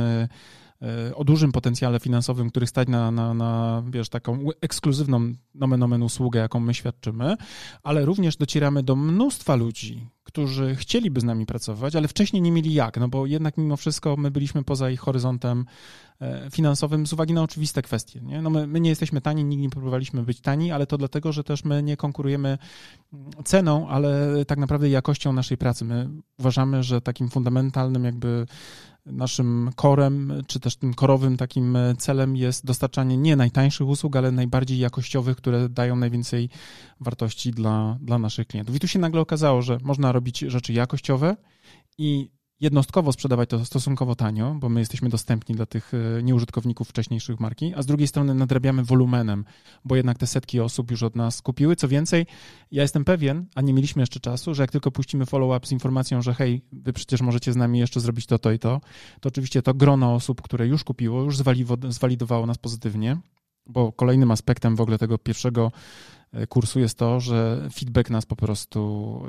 [1.15, 6.41] o dużym potencjale finansowym, który stać na, na, na wiesz, taką ekskluzywną nomen omen usługę,
[6.41, 7.37] jaką my świadczymy,
[7.83, 12.75] ale również docieramy do mnóstwa ludzi, którzy chcieliby z nami pracować, ale wcześniej nie mieli
[12.75, 15.65] jak, no bo jednak mimo wszystko my byliśmy poza ich horyzontem
[16.21, 18.21] e, finansowym z uwagi na oczywiste kwestie.
[18.21, 18.43] Nie?
[18.43, 21.45] No my, my nie jesteśmy tani, nigdy nie próbowaliśmy być tani, ale to dlatego, że
[21.45, 22.59] też my nie konkurujemy
[23.45, 25.85] ceną, ale tak naprawdę jakością naszej pracy.
[25.85, 28.47] My uważamy, że takim fundamentalnym jakby
[29.07, 34.79] naszym korem, czy też tym korowym takim celem jest dostarczanie nie najtańszych usług, ale najbardziej
[34.79, 36.49] jakościowych, które dają najwięcej
[37.01, 38.77] wartości dla, dla naszych klientów.
[38.77, 41.37] I tu się nagle okazało, że można robić rzeczy jakościowe
[41.99, 42.31] i
[42.61, 47.75] jednostkowo sprzedawać to stosunkowo tanio, bo my jesteśmy dostępni dla tych e, nieużytkowników wcześniejszych marki,
[47.77, 49.45] a z drugiej strony nadrabiamy wolumenem,
[49.85, 51.77] bo jednak te setki osób już od nas kupiły.
[51.77, 52.27] Co więcej,
[52.73, 56.23] ja jestem pewien, a nie mieliśmy jeszcze czasu, że jak tylko puścimy follow-up z informacją,
[56.23, 58.81] że hej, wy przecież możecie z nami jeszcze zrobić to, to i to,
[59.21, 61.37] to oczywiście to grono osób, które już kupiło, już
[61.89, 63.17] zwalidowało nas pozytywnie,
[63.67, 65.73] bo kolejnym aspektem w ogóle tego pierwszego
[66.49, 69.23] kursu jest to, że feedback nas po prostu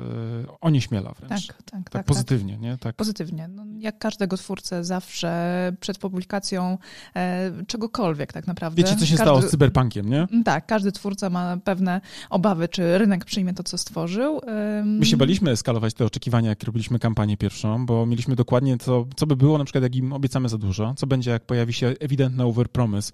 [0.48, 1.46] e, onieśmiela wręcz.
[1.46, 1.90] Tak, tak, tak.
[1.90, 2.62] tak pozytywnie, tak.
[2.62, 2.78] nie?
[2.78, 2.96] Tak.
[2.96, 3.48] Pozytywnie.
[3.48, 6.78] No, jak każdego twórcę zawsze przed publikacją
[7.16, 8.82] e, czegokolwiek tak naprawdę.
[8.82, 10.26] Wiecie, co się każdy, stało z cyberpunkiem, nie?
[10.30, 12.00] Mm, tak, każdy twórca ma pewne
[12.30, 14.40] obawy, czy rynek przyjmie to, co stworzył.
[14.84, 19.26] My się baliśmy eskalować te oczekiwania, jak robiliśmy kampanię pierwszą, bo mieliśmy dokładnie to, co
[19.26, 22.44] by było na przykład, jak im obiecamy za dużo, co będzie, jak pojawi się ewidentny
[22.44, 23.12] overpromise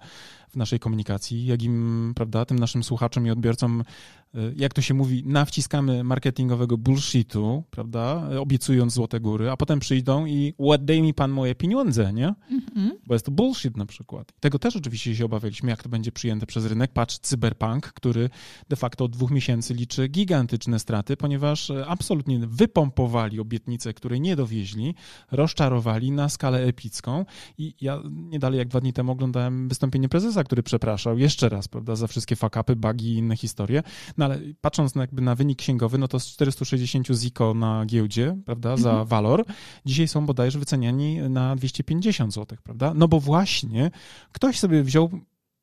[0.49, 3.83] w naszej komunikacji, jak im, prawda, tym naszym słuchaczom i odbiorcom
[4.55, 10.53] jak to się mówi, nawciskamy marketingowego bullshitu, prawda, obiecując złote góry, a potem przyjdą i
[10.79, 12.27] daj mi pan moje pieniądze, nie?
[12.27, 12.89] Mm-hmm.
[13.07, 14.31] Bo jest to bullshit na przykład.
[14.39, 16.91] Tego też oczywiście się obawialiśmy, jak to będzie przyjęte przez rynek.
[16.93, 18.29] Patrz, cyberpunk, który
[18.69, 24.35] de facto od dwóch miesięcy liczy gigantyczne straty, ponieważ e, absolutnie wypompowali obietnice, które nie
[24.35, 24.95] dowieźli,
[25.31, 27.25] rozczarowali na skalę epicką
[27.57, 31.67] i ja nie dalej jak dwa dni temu oglądałem wystąpienie prezesa, który przepraszał jeszcze raz,
[31.67, 33.83] prawda, za wszystkie fakapy, bugi i inne historie.
[34.19, 38.37] No ale patrząc na, jakby na wynik księgowy, no to z 460 ZIKO na giełdzie,
[38.45, 39.07] prawda, za mhm.
[39.07, 39.45] walor,
[39.85, 42.93] dzisiaj są bodajże wyceniani na 250 zł, prawda?
[42.95, 43.91] No bo właśnie
[44.31, 45.09] ktoś sobie wziął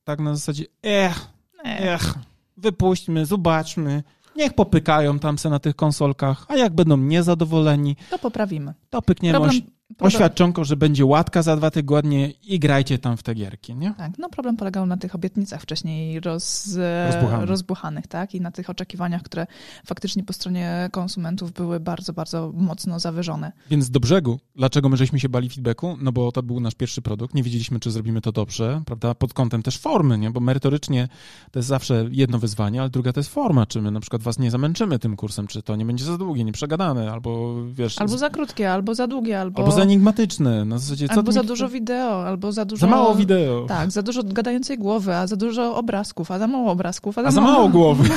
[0.05, 1.29] tak na zasadzie, ech,
[1.65, 2.15] ech,
[2.57, 4.03] wypuśćmy, zobaczmy,
[4.37, 8.75] niech popykają tam se na tych konsolkach, a jak będą niezadowoleni, to poprawimy.
[8.91, 13.35] To pykniemy Problem oświadczonką, że będzie łatka za dwa tygodnie i grajcie tam w te
[13.35, 13.95] gierki, nie?
[13.95, 16.77] Tak, no problem polegał na tych obietnicach wcześniej roz,
[17.13, 17.49] rozbuchanych.
[17.49, 18.35] rozbuchanych, tak?
[18.35, 19.47] I na tych oczekiwaniach, które
[19.87, 23.53] faktycznie po stronie konsumentów były bardzo, bardzo mocno zawyżone.
[23.71, 25.97] Więc do brzegu, dlaczego my żeśmy się bali feedbacku?
[26.01, 29.15] No bo to był nasz pierwszy produkt, nie wiedzieliśmy, czy zrobimy to dobrze, prawda?
[29.15, 30.31] Pod kątem też formy, nie?
[30.31, 31.09] Bo merytorycznie
[31.51, 34.39] to jest zawsze jedno wyzwanie, ale druga to jest forma, czy my na przykład was
[34.39, 37.99] nie zamęczymy tym kursem, czy to nie będzie za długie, nie przegadane, albo wiesz...
[37.99, 39.59] Albo za krótkie, albo za długie, albo...
[39.63, 40.65] albo za enigmatyczne.
[40.65, 42.81] Na zasadzie, co albo za dużo wideo, albo za dużo...
[42.81, 43.65] Za mało wideo.
[43.69, 47.29] Tak, za dużo gadającej głowy, a za dużo obrazków, a za mało obrazków, a za,
[47.29, 47.55] a za mało...
[47.55, 48.09] mało głowy.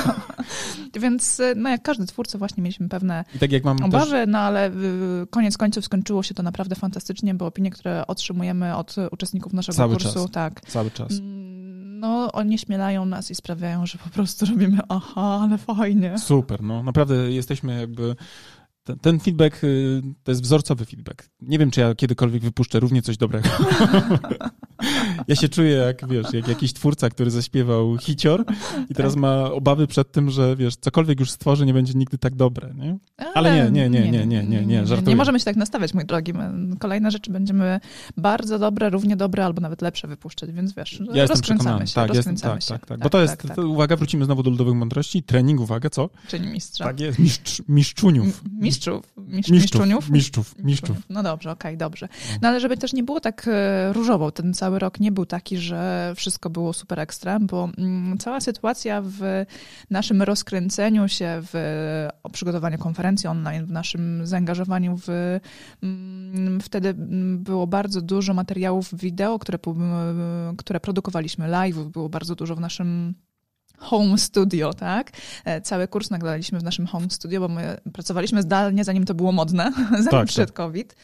[0.95, 1.01] No.
[1.01, 4.28] Więc no jak każdy twórca właśnie mieliśmy pewne I tak jak mam obawy, też...
[4.28, 4.72] no ale
[5.30, 9.93] koniec końców skończyło się to naprawdę fantastycznie, bo opinie, które otrzymujemy od uczestników naszego Cały
[9.93, 10.32] kursu, czas.
[10.32, 10.62] tak.
[10.62, 15.57] Cały czas mm, no, oni śmielają nas i sprawiają, że po prostu robimy, aha, ale
[15.57, 16.18] fajnie.
[16.18, 18.16] Super, no naprawdę jesteśmy jakby
[19.02, 21.30] ten, feedback y, to jest wzorcowy feedback.
[21.42, 23.50] Nie wiem, czy ja kiedykolwiek wypuszczę równie coś dobrego.
[25.28, 28.46] ja się czuję jak, wiesz, jak jakiś twórca, który zaśpiewał hicior
[28.90, 29.22] i teraz tak.
[29.22, 32.98] ma obawy przed tym, że, wiesz, cokolwiek już stworzy, nie będzie nigdy tak dobre, nie?
[33.34, 35.10] Ale nie, nie, nie, nie, nie, nie, nie, żartuję.
[35.10, 36.34] Nie możemy się tak nastawiać, mój drogi.
[36.80, 37.80] Kolejne rzeczy będziemy
[38.18, 42.36] bardzo dobre, równie dobre albo nawet lepsze wypuszczać, więc wiesz, ja rozkręcamy się, tak, jestem,
[42.36, 43.66] tak, tak, tak, Bo to jest, tak, tak.
[43.66, 46.10] uwaga, wrócimy znowu do ludowych mądrości, trening, uwaga, co?
[46.28, 46.84] Czyni mistrza.
[46.84, 48.44] Tak jest, mistrz, mistrzuniów.
[48.80, 49.06] Mistrzów.
[49.18, 50.98] Mistrz, mistrzów, mistrzów, mistrzów.
[51.10, 52.08] No dobrze, okej, okay, dobrze.
[52.42, 55.58] No ale żeby też nie było tak e, różowo, ten cały rok nie był taki,
[55.58, 59.46] że wszystko było super ekstra, bo mm, cała sytuacja w
[59.90, 65.40] naszym rozkręceniu się, w przygotowaniu konferencji online, w naszym zaangażowaniu w...
[65.84, 69.60] Mm, wtedy mm, było bardzo dużo materiałów wideo, które,
[70.58, 73.14] które produkowaliśmy, live'ów było bardzo dużo w naszym
[73.80, 75.12] home studio, tak?
[75.46, 79.32] E, cały kurs nagraliśmy w naszym home studio, bo my pracowaliśmy zdalnie, zanim to było
[79.32, 80.56] modne, zanim tak, przyszedł tak.
[80.56, 80.96] COVID.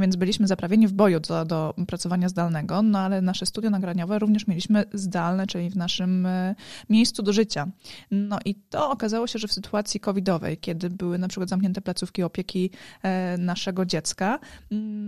[0.00, 4.46] Więc byliśmy zaprawieni w boju do, do pracowania zdalnego, no ale nasze studio nagraniowe również
[4.46, 6.54] mieliśmy zdalne, czyli w naszym e,
[6.90, 7.68] miejscu do życia.
[8.10, 12.22] No i to okazało się, że w sytuacji covidowej, kiedy były na przykład zamknięte placówki
[12.22, 12.70] opieki
[13.02, 14.38] e, naszego dziecka,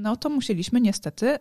[0.03, 1.39] no to musieliśmy niestety e,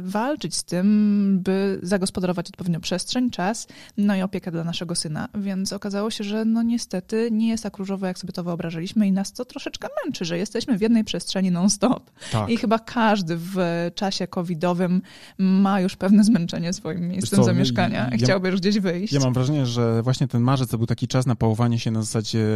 [0.00, 3.66] walczyć z tym, by zagospodarować odpowiednio przestrzeń, czas,
[3.96, 5.28] no i opiekę dla naszego syna.
[5.34, 9.12] Więc okazało się, że no niestety nie jest tak różowo, jak sobie to wyobrażaliśmy i
[9.12, 12.10] nas to troszeczkę męczy, że jesteśmy w jednej przestrzeni non-stop.
[12.32, 13.56] Tak chyba każdy w
[13.94, 15.02] czasie covidowym
[15.38, 19.12] ma już pewne zmęczenie swoim miejscem co, zamieszkania i chciałby już gdzieś wyjść.
[19.12, 22.02] Ja mam wrażenie, że właśnie ten marzec to był taki czas na pałowanie się na
[22.02, 22.46] zasadzie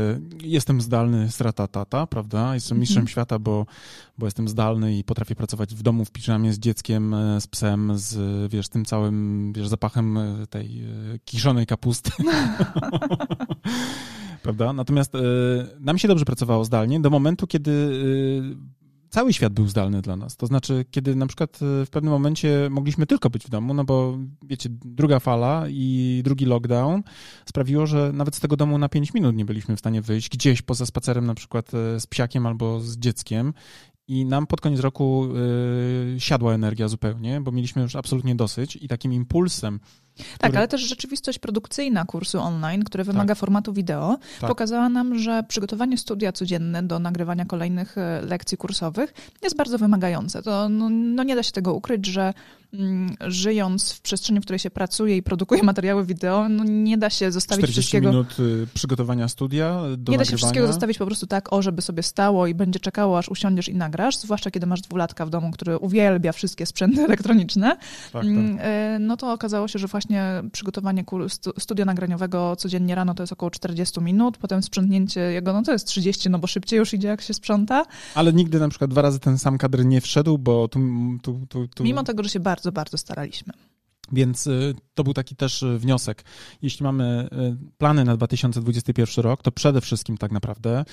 [0.42, 2.54] jestem zdalny, strata tata, prawda?
[2.54, 3.10] Jestem mistrzem mm -hmm.
[3.10, 3.66] świata, bo,
[4.18, 7.92] bo jestem zdalny i potrafię pracować w domu w piżamie z dzieckiem, e, z psem,
[7.94, 12.10] z wiesz, tym całym wiesz, zapachem e, tej e, kiszonej kapusty.
[14.42, 14.72] prawda?
[14.72, 15.18] Natomiast y,
[15.80, 18.56] nam się dobrze pracowało zdalnie do momentu, kiedy y,
[19.12, 20.36] cały świat był zdalny dla nas.
[20.36, 24.18] To znaczy, kiedy na przykład w pewnym momencie mogliśmy tylko być w domu, no bo
[24.42, 27.02] wiecie, druga fala i drugi lockdown
[27.46, 30.62] sprawiło, że nawet z tego domu na 5 minut nie byliśmy w stanie wyjść gdzieś
[30.62, 33.54] poza spacerem na przykład z psiakiem albo z dzieckiem
[34.12, 35.28] i nam pod koniec roku
[36.16, 39.80] y, siadła energia zupełnie, bo mieliśmy już absolutnie dosyć i takim impulsem.
[40.14, 40.38] Który...
[40.38, 43.38] Tak, ale też rzeczywistość produkcyjna kursu online, który wymaga tak.
[43.38, 44.50] formatu wideo, tak.
[44.50, 50.42] pokazała nam, że przygotowanie studia codzienne do nagrywania kolejnych e, lekcji kursowych jest bardzo wymagające.
[50.42, 52.34] To no, no nie da się tego ukryć, że
[53.26, 57.32] żyjąc w przestrzeni, w której się pracuje i produkuje materiały wideo, no nie da się
[57.32, 58.08] zostawić 40 wszystkiego...
[58.08, 60.18] minut y, przygotowania studia do Nie nagrywania.
[60.18, 63.28] da się wszystkiego zostawić po prostu tak, o, żeby sobie stało i będzie czekało, aż
[63.28, 67.76] usiądziesz i nagrasz, zwłaszcza kiedy masz dwulatka w domu, który uwielbia wszystkie sprzęty elektroniczne.
[68.12, 68.66] Tak, mm, tak.
[68.66, 71.04] Y, no to okazało się, że właśnie przygotowanie
[71.58, 75.86] studia nagraniowego codziennie rano to jest około 40 minut, potem sprzątnięcie jego, no to jest
[75.86, 77.84] 30, no bo szybciej już idzie, jak się sprząta.
[78.14, 80.80] Ale nigdy na przykład dwa razy ten sam kadr nie wszedł, bo tu...
[81.22, 81.84] tu, tu, tu...
[81.84, 83.52] Mimo tego, że się bardzo bardzo, bardzo staraliśmy.
[84.12, 86.24] Więc y, to był taki też y, wniosek.
[86.62, 90.84] Jeśli mamy y, plany na 2021 rok, to przede wszystkim tak naprawdę,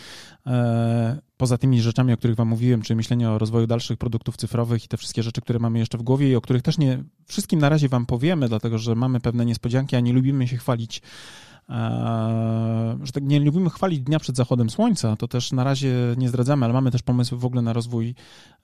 [0.47, 4.85] e, poza tymi rzeczami, o których Wam mówiłem, czyli myślenie o rozwoju dalszych produktów cyfrowych
[4.85, 7.59] i te wszystkie rzeczy, które mamy jeszcze w głowie i o których też nie wszystkim
[7.59, 11.01] na razie Wam powiemy, dlatego że mamy pewne niespodzianki, a nie lubimy się chwalić
[13.03, 16.65] że tak nie lubimy chwalić dnia przed zachodem słońca, to też na razie nie zdradzamy,
[16.65, 18.15] ale mamy też pomysły w ogóle na rozwój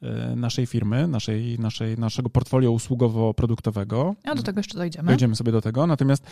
[0.02, 4.16] e, naszej firmy, naszej, naszej, naszego portfolio usługowo-produktowego.
[4.24, 5.08] A do tego jeszcze dojdziemy.
[5.08, 5.88] Dojdziemy sobie do tego.
[5.88, 6.24] Natomiast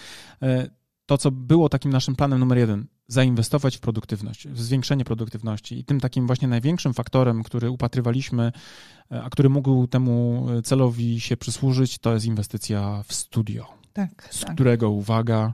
[0.41, 0.69] e,
[1.05, 5.79] to, co było takim naszym planem numer jeden, zainwestować w produktywność, w zwiększenie produktywności.
[5.79, 8.51] I tym takim właśnie największym faktorem, który upatrywaliśmy,
[9.11, 13.65] e, a który mógł temu celowi się przysłużyć, to jest inwestycja w studio.
[13.93, 14.27] Tak.
[14.31, 14.55] Z tak.
[14.55, 15.53] którego, uwaga,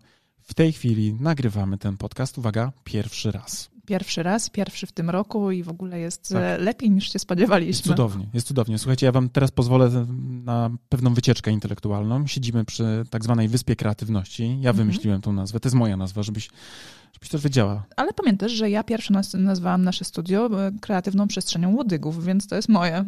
[0.50, 3.70] w tej chwili nagrywamy ten podcast, uwaga, pierwszy raz.
[3.86, 6.44] Pierwszy raz, pierwszy w tym roku i w ogóle jest tak.
[6.44, 7.70] E, lepiej niż się spodziewaliśmy.
[7.70, 8.78] Jest cudownie, jest cudownie.
[8.78, 10.06] Słuchajcie, ja wam teraz pozwolę
[10.44, 12.28] na pewną wycieczkę intelektualną.
[12.28, 14.44] Siedzimy przy tak zwanej Wyspie Kreatywności.
[14.44, 14.76] Ja mhm.
[14.76, 16.50] wymyśliłem tą nazwę, to jest moja nazwa, żebyś,
[17.14, 17.86] żebyś też wiedziała.
[17.96, 22.70] Ale pamiętasz, że ja pierwszy nazwałam nasze studio e, kreatywną przestrzenią łodygów, więc to jest
[22.70, 23.06] moje.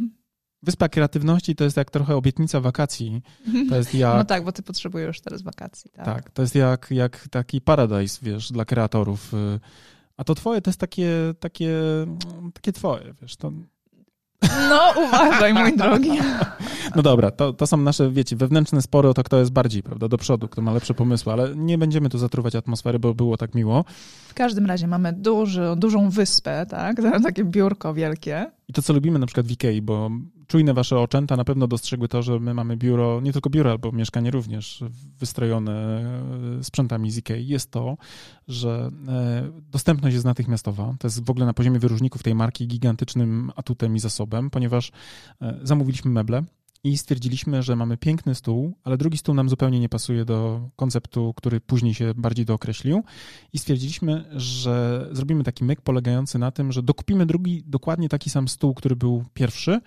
[0.64, 3.22] Wyspa Kreatywności to jest jak trochę obietnica wakacji.
[3.70, 4.18] To jest jak...
[4.18, 5.92] No tak, bo ty potrzebujesz teraz wakacji.
[5.92, 9.34] Tak, tak to jest jak, jak taki paradise, wiesz, dla kreatorów.
[9.34, 9.60] Y,
[10.18, 11.10] a to twoje to jest takie,
[11.40, 11.74] takie,
[12.54, 13.52] takie twoje, wiesz, to...
[14.70, 16.12] No, uważaj, mój drogi.
[16.96, 20.08] No dobra, to, to są nasze, wiecie, wewnętrzne spory o to, kto jest bardziej, prawda,
[20.08, 23.56] do przodu, kto ma lepsze pomysły, ale nie będziemy tu zatruwać atmosfery, bo było tak
[23.56, 23.86] miło.
[24.28, 28.52] W każdym razie mamy duży, dużą wyspę, tak, takie biurko wielkie.
[28.68, 30.12] I to, co lubimy na przykład w Ikei, bo
[30.52, 33.92] czujne wasze oczęta na pewno dostrzegły to, że my mamy biuro, nie tylko biuro, albo
[33.92, 34.84] mieszkanie również
[35.20, 35.74] wystrojone
[36.60, 37.98] e, sprzętami z Ikei, jest to,
[38.48, 40.96] że e, dostępność jest natychmiastowa.
[41.00, 44.92] To jest w ogóle na poziomie wyróżników tej marki gigantycznym atutem i zasobem, ponieważ
[45.42, 46.44] e, zamówiliśmy meble,
[46.84, 51.34] i stwierdziliśmy, że mamy piękny stół, ale drugi stół nam zupełnie nie pasuje do konceptu,
[51.34, 53.04] który później się bardziej dookreślił.
[53.54, 58.48] I stwierdziliśmy, że zrobimy taki myk polegający na tym, że dokupimy drugi, dokładnie taki sam
[58.48, 59.80] stół, który był pierwszy,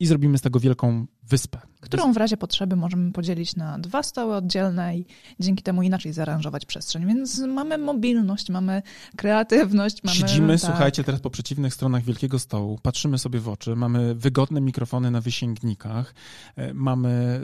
[0.00, 1.58] i zrobimy z tego wielką wyspę.
[1.84, 5.06] Którą w razie potrzeby możemy podzielić na dwa stoły oddzielne i
[5.40, 7.06] dzięki temu inaczej zaaranżować przestrzeń.
[7.06, 8.82] Więc mamy mobilność, mamy
[9.16, 10.04] kreatywność.
[10.04, 10.70] Mamy, Siedzimy, tak.
[10.70, 15.20] słuchajcie, teraz po przeciwnych stronach wielkiego stołu, patrzymy sobie w oczy, mamy wygodne mikrofony na
[15.20, 16.14] wysięgnikach,
[16.56, 17.40] e, mamy e,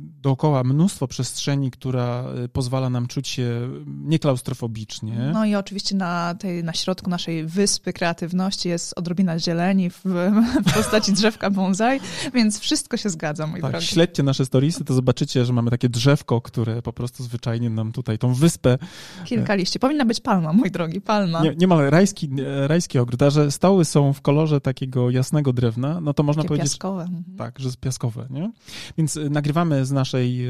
[0.00, 5.30] dookoła mnóstwo przestrzeni, która pozwala nam czuć się nieklaustrofobicznie.
[5.32, 10.02] No i oczywiście na, tej, na środku naszej wyspy kreatywności jest odrobina zieleni w,
[10.66, 12.00] w postaci drzewka bonsai,
[12.34, 13.86] więc wszystko się zgadza, mój tak, drogi.
[13.86, 18.18] śledźcie nasze storiesy, to zobaczycie, że mamy takie drzewko, które po prostu zwyczajnie nam tutaj,
[18.18, 18.78] tą wyspę...
[19.24, 19.78] Kilka liści.
[19.78, 21.42] Powinna być palma, mój drogi, palma.
[21.42, 22.30] Nie, niemal rajski,
[22.66, 26.48] rajski ogród, a że stoły są w kolorze takiego jasnego drewna, no to można takie
[26.48, 26.72] powiedzieć...
[26.72, 27.02] piaskowe.
[27.02, 27.24] Mhm.
[27.38, 28.52] Tak, że jest piaskowe, nie?
[28.98, 30.46] Więc y, nagrywamy z naszej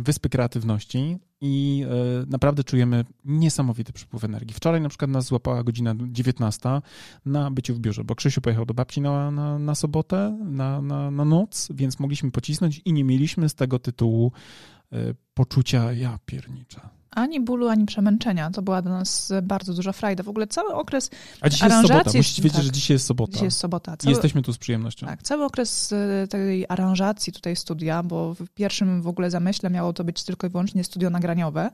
[0.00, 4.54] Wyspy Kreatywności i e, naprawdę czujemy niesamowity przepływ energii.
[4.54, 6.68] Wczoraj na przykład nas złapała godzina 19
[7.26, 11.10] na byciu w biurze, bo Krzysiu pojechał do babci na, na, na sobotę, na, na,
[11.10, 14.32] na noc, więc mogliśmy pocisnąć i nie mieliśmy z tego tytułu
[14.92, 18.50] e, poczucia ja piernicza ani bólu, ani przemęczenia.
[18.50, 20.22] To była dla nas bardzo duża frajda.
[20.22, 22.10] W ogóle cały okres A dzisiaj jest sobota.
[22.16, 23.32] Musicie wiedzieć, tak, że dzisiaj jest sobota.
[23.32, 23.96] Dzisiaj jest sobota.
[23.96, 24.12] Cały...
[24.12, 25.06] Jesteśmy tu z przyjemnością.
[25.06, 29.92] Tak, cały okres e, tej aranżacji tutaj studia, bo w pierwszym w ogóle zamyśle miało
[29.92, 31.70] to być tylko i wyłącznie studio nagraniowe.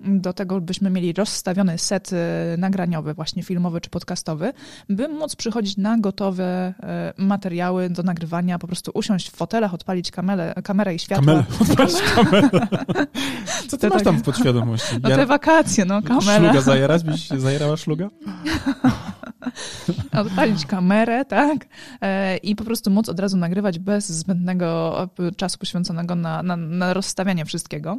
[0.00, 4.52] Do tego byśmy mieli rozstawiony set e, nagraniowy, właśnie filmowy czy podcastowy,
[4.88, 10.10] by móc przychodzić na gotowe e, materiały do nagrywania, po prostu usiąść w fotelach, odpalić
[10.10, 11.26] kamerę, kamerę i światło.
[11.26, 12.66] Kamerę, odpalić kamerę.
[13.68, 14.69] Co ty to masz tam w podświadomości?
[15.02, 16.44] No te wakacje, no kamerę.
[16.44, 17.02] Szluga zajerasz?
[17.02, 18.10] Byś zajerała szluga?
[20.20, 21.66] odpalić kamerę, tak?
[22.00, 26.94] E, I po prostu móc od razu nagrywać bez zbędnego czasu poświęconego na, na, na
[26.94, 27.98] rozstawianie wszystkiego.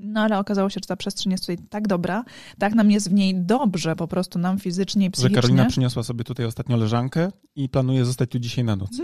[0.00, 2.24] No ale okazało się, że ta przestrzeń jest tutaj tak dobra,
[2.58, 5.36] tak nam jest w niej dobrze, po prostu nam fizycznie i psychicznie.
[5.36, 8.90] Że Karolina przyniosła sobie tutaj ostatnio leżankę i planuje zostać tu dzisiaj na noc.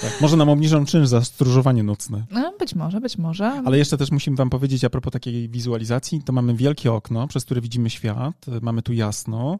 [0.00, 2.24] Tak, może nam obniżą czynsz za stróżowanie nocne.
[2.30, 3.62] No, być może, być może.
[3.64, 7.44] Ale jeszcze też musimy wam powiedzieć a propos takiej wizualizacji, to mamy wielkie okno, przez
[7.44, 9.58] które widzimy świat, mamy tu jasno,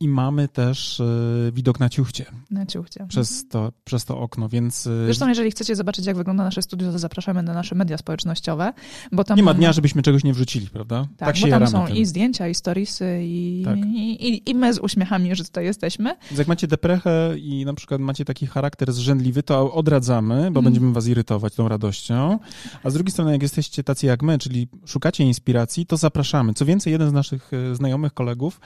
[0.00, 1.04] i mamy też e,
[1.52, 2.24] widok na ciuchcie.
[2.50, 3.06] Na ciuchcie.
[3.08, 4.86] Przez to, przez to okno, więc...
[4.86, 8.72] E, Zresztą, jeżeli chcecie zobaczyć, jak wygląda nasze studio, to zapraszamy na nasze media społecznościowe,
[9.12, 9.36] bo tam...
[9.36, 11.06] Nie ma dnia, żebyśmy czegoś nie wrzucili, prawda?
[11.16, 11.96] Tak, tak się bo tam są tym.
[11.96, 13.78] i zdjęcia, i storiesy, i, tak.
[13.78, 16.16] i, i, i, my z uśmiechami, że tutaj jesteśmy.
[16.30, 20.64] Więc jak macie deprechę i na przykład macie taki charakter zrzędliwy, to odradzamy, bo mm.
[20.64, 22.38] będziemy was irytować tą radością.
[22.84, 26.54] A z drugiej strony, jak jesteście tacy jak my, czyli szukacie inspiracji, to zapraszamy.
[26.54, 28.60] Co więcej, jeden z naszych e, znajomych kolegów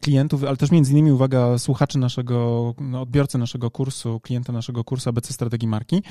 [0.00, 5.08] klientów, ale też między innymi uwaga słuchaczy naszego, no, odbiorcy naszego kursu, klienta naszego kursu
[5.08, 6.02] ABC Strategii Marki,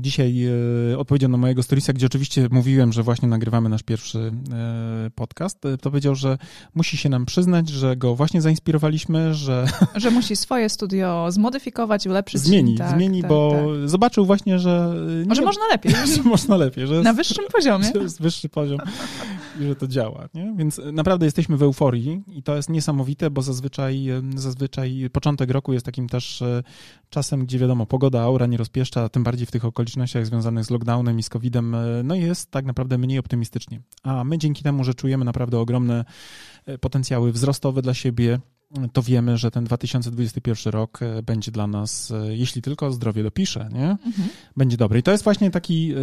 [0.00, 0.44] Dzisiaj
[0.92, 5.66] e, odpowiedział na mojego storiesa, gdzie oczywiście mówiłem, że właśnie nagrywamy nasz pierwszy e, podcast,
[5.66, 6.38] e, to powiedział, że
[6.74, 9.66] musi się nam przyznać, że go właśnie zainspirowaliśmy, że...
[9.94, 12.40] Że musi swoje studio zmodyfikować, ulepszyć.
[12.40, 13.50] Zmieni, tak, zmieni, tak, bo
[13.80, 13.88] tak.
[13.88, 14.94] zobaczył właśnie, że...
[15.26, 15.92] Nie, że można lepiej.
[16.16, 16.86] Że można lepiej.
[16.86, 17.90] Że na wyższym poziomie.
[17.94, 18.78] Że jest wyższy poziom
[19.60, 20.28] i że to działa.
[20.34, 20.54] Nie?
[20.56, 25.86] Więc naprawdę jesteśmy w euforii i to jest niesamowite, bo zazwyczaj, zazwyczaj początek roku jest
[25.86, 26.42] takim też
[27.10, 31.18] czasem, gdzie wiadomo, pogoda, aura nie rozpieszcza, tym bardziej w tych okolicznościach związanych z lockdownem
[31.18, 33.80] i z COVID-em, e, no jest tak naprawdę mniej optymistycznie.
[34.02, 36.04] A my dzięki temu, że czujemy naprawdę ogromne
[36.66, 38.38] e, potencjały wzrostowe dla siebie,
[38.92, 43.90] to wiemy, że ten 2021 rok e, będzie dla nas, jeśli tylko zdrowie dopisze, nie?
[43.90, 44.28] Mhm.
[44.56, 44.98] będzie dobry.
[44.98, 45.94] I to jest właśnie taki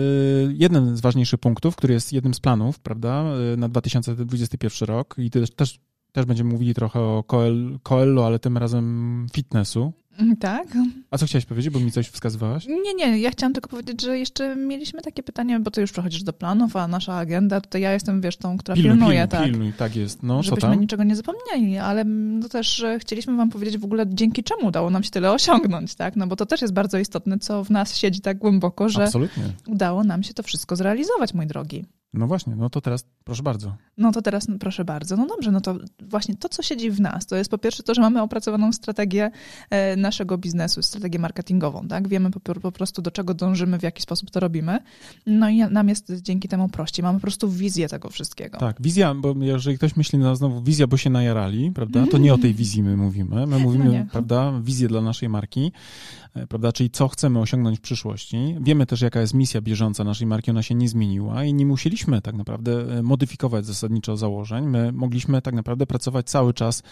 [0.50, 3.24] jeden z ważniejszych punktów, który jest jednym z planów, prawda,
[3.58, 5.80] na 2021 rok i też, też,
[6.18, 7.24] też będziemy mówili trochę o
[7.84, 10.68] Coelho, ale tym razem fitnessu, Mhm, tak.
[11.12, 12.68] A co chciałaś powiedzieć, bo mi coś wskazywałaś?
[12.68, 16.24] Nie, nie, ja chciałam tylko powiedzieć, że jeszcze mieliśmy takie pytanie, bo ty już przechodzisz
[16.24, 19.44] do planów, a nasza agenda, to ja jestem, wiesz, tą, która pilnuj, pilnuje, pilnuj, tak.
[19.44, 20.24] Pilnuj, tak jest.
[20.24, 24.68] No, Żebyśmy niczego nie zapomnieli, ale no też chcieliśmy wam powiedzieć w ogóle, dzięki czemu
[24.68, 26.16] udało nam się tyle osiągnąć, tak?
[26.16, 29.44] No bo to też jest bardzo istotne, co w nas siedzi tak głęboko, że Absolutnie.
[29.68, 31.86] udało nam się to wszystko zrealizować, mój drogi.
[32.18, 33.76] No właśnie, no to teraz proszę bardzo.
[33.98, 35.18] No to teraz proszę bardzo.
[35.18, 37.94] No dobrze, no to właśnie to, co siedzi w nas, to jest po pierwsze to,
[37.94, 39.32] że mamy opracowaną strategię
[39.70, 42.08] e, naszego biznesu, strategię marketingową, tak?
[42.08, 44.80] Wiemy po, po, prostu, do czego dążymy, w jaki sposób to robimy.
[45.26, 47.04] No i nam jest dzięki temu prościej.
[47.04, 48.58] Mamy po prostu wizję tego wszystkiego.
[48.58, 52.08] Tak, wizja, bo jeżeli ktoś myśli, no znowu wizja, bo się najarali, prawda?
[52.12, 53.48] To nie o tej wizji my mówimy.
[53.48, 55.72] My mówimy, no prawda, wizję dla naszej marki,
[56.34, 56.72] e, prawda?
[56.72, 58.56] Czyli co chcemy osiągnąć w przyszłości.
[58.62, 62.07] Wiemy też, jaka jest misja bieżąca naszej marki, ona się nie zmieniła i nie musieliśmy
[62.08, 64.66] mogliśmy tak naprawdę e, modyfikować zasadniczo założeń.
[64.66, 66.84] My mogliśmy tak naprawdę pracować cały czas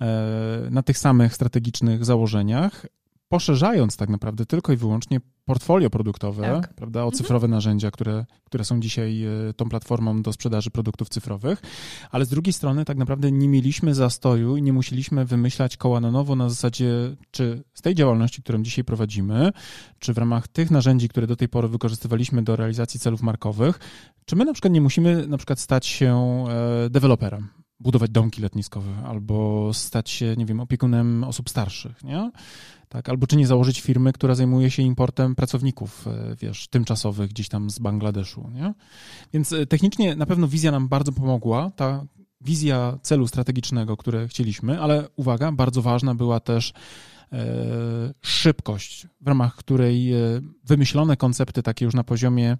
[0.00, 2.86] e, na tych samych strategicznych założeniach,
[3.28, 6.74] poszerzając tak naprawdę tylko i wyłącznie portfolio produktowe, tak.
[6.74, 7.18] prawda, o mhm.
[7.18, 7.50] cyfrowe mhm.
[7.50, 11.62] narzędzia, które, które są dzisiaj e, tą platformą do sprzedaży produktów cyfrowych,
[12.10, 16.10] ale z drugiej strony tak naprawdę nie mieliśmy zastoju i nie musieliśmy wymyślać koła na
[16.10, 16.90] nowo na zasadzie,
[17.30, 19.52] czy z tej działalności, którą dzisiaj prowadzimy,
[19.98, 23.78] czy w ramach tych narzędzi, które do tej pory wykorzystywaliśmy do realizacji celów markowych,
[24.24, 27.48] czy my na przykład nie musimy na przykład stać się e, deweloperem,
[27.80, 32.30] budować domki letniskowe albo stać się, nie wiem, opiekunem osób starszych, nie?
[32.88, 37.48] Tak, albo czy nie założyć firmy, która zajmuje się importem pracowników, e, wiesz, tymczasowych gdzieś
[37.48, 38.74] tam z Bangladeszu, nie?
[39.32, 42.06] Więc e, technicznie na pewno wizja nam bardzo pomogła, ta
[42.40, 46.72] wizja celu strategicznego, które chcieliśmy, ale uwaga, bardzo ważna była też
[47.32, 47.44] e,
[48.22, 50.12] szybkość, w ramach której
[50.64, 52.56] wymyślone koncepty takie już na poziomie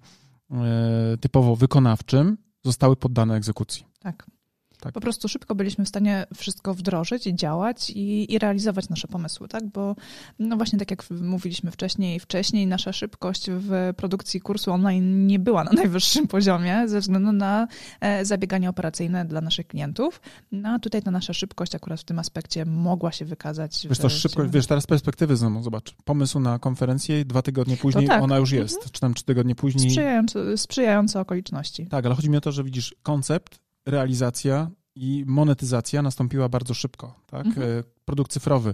[1.21, 3.85] typowo wykonawczym zostały poddane egzekucji.
[3.99, 4.36] Tak.
[4.79, 4.93] Tak.
[4.93, 9.47] Po prostu szybko byliśmy w stanie wszystko wdrożyć i działać i, i, realizować nasze pomysły,
[9.47, 9.67] tak?
[9.67, 9.95] Bo
[10.39, 15.63] no właśnie tak jak mówiliśmy wcześniej, wcześniej nasza szybkość w produkcji kursu online nie była
[15.63, 17.67] na najwyższym poziomie ze względu na
[18.01, 20.21] e, zabieganie operacyjne dla naszych klientów.
[20.51, 23.87] No a tutaj ta nasza szybkość akurat w tym aspekcie mogła się wykazać.
[23.89, 28.23] Wiesz, to szybkość, wiesz, teraz perspektywy znowu, zobacz, pomysł na konferencję, dwa tygodnie później tak.
[28.23, 28.91] ona już jest, mhm.
[28.91, 29.89] czy tam trzy tygodnie później.
[29.89, 31.87] Sprzyjające, sprzyjające okoliczności.
[31.87, 37.15] Tak, ale chodzi mi o to, że widzisz koncept, realizacja i monetyzacja nastąpiła bardzo szybko.
[37.27, 37.45] Tak?
[37.45, 37.79] Mhm.
[37.79, 38.73] E, produkt cyfrowy.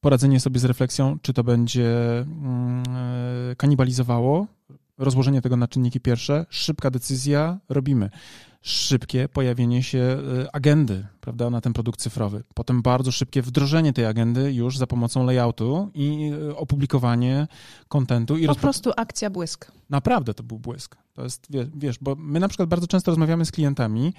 [0.00, 2.82] Poradzenie sobie z refleksją, czy to będzie mm,
[3.50, 4.46] e, kanibalizowało,
[5.02, 8.10] rozłożenie tego na czynniki pierwsze, szybka decyzja, robimy
[8.62, 12.44] szybkie pojawienie się e, agendy, prawda, na ten produkt cyfrowy.
[12.54, 17.46] Potem bardzo szybkie wdrożenie tej agendy już za pomocą layoutu i e, opublikowanie
[17.88, 18.36] kontentu.
[18.36, 19.72] I po prostu akcja błysk.
[19.90, 20.96] Naprawdę to był błysk.
[21.12, 21.46] To jest,
[21.76, 24.14] wiesz, bo my na przykład bardzo często rozmawiamy z klientami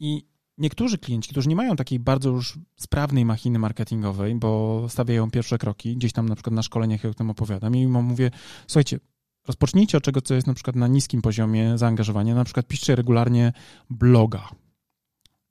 [0.00, 0.26] i
[0.58, 5.96] niektórzy klienci, którzy nie mają takiej bardzo już sprawnej machiny marketingowej, bo stawiają pierwsze kroki,
[5.96, 8.30] gdzieś tam na przykład na szkoleniach ja o tym opowiadam i im mówię,
[8.66, 8.98] słuchajcie,
[9.46, 13.52] rozpocznijcie od czego, co jest na przykład na niskim poziomie zaangażowania, na przykład piszcie regularnie
[13.90, 14.48] bloga,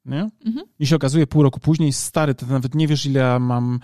[0.05, 0.29] nie?
[0.45, 0.65] Mhm.
[0.79, 3.79] I się okazuje pół roku później, stary, to nawet nie wiesz, ile ja mam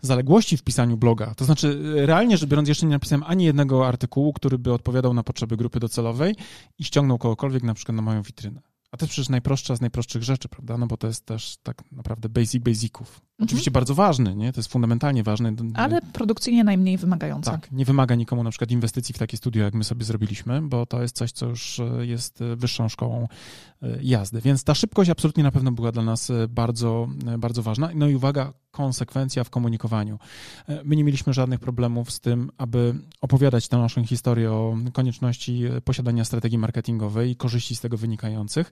[0.00, 1.34] zaległości w pisaniu bloga.
[1.34, 5.22] To znaczy, realnie rzecz biorąc, jeszcze nie napisałem ani jednego artykułu, który by odpowiadał na
[5.22, 6.36] potrzeby grupy docelowej
[6.78, 8.60] i ściągnął kogokolwiek na przykład na moją witrynę.
[8.90, 10.78] A to jest przecież najprostsza z najprostszych rzeczy, prawda?
[10.78, 13.20] No bo to jest też tak naprawdę basic basiców.
[13.34, 13.48] Mhm.
[13.48, 14.52] Oczywiście bardzo ważny, nie?
[14.52, 15.54] To jest fundamentalnie ważny.
[15.74, 17.50] Ale produkcyjnie najmniej wymagający.
[17.50, 20.86] Tak, nie wymaga nikomu na przykład inwestycji w takie studio, jak my sobie zrobiliśmy, bo
[20.86, 23.28] to jest coś, co już e, jest e, wyższą szkołą
[23.82, 24.40] e, jazdy.
[24.40, 27.08] Więc ta szybkość absolutnie na pewno była dla nas bardzo,
[27.38, 27.90] bardzo ważna.
[27.94, 30.18] No i uwaga, konsekwencja w komunikowaniu.
[30.84, 36.24] My nie mieliśmy żadnych problemów z tym, aby opowiadać tę naszą historię o konieczności posiadania
[36.24, 38.70] strategii marketingowej i korzyści z tego wynikających.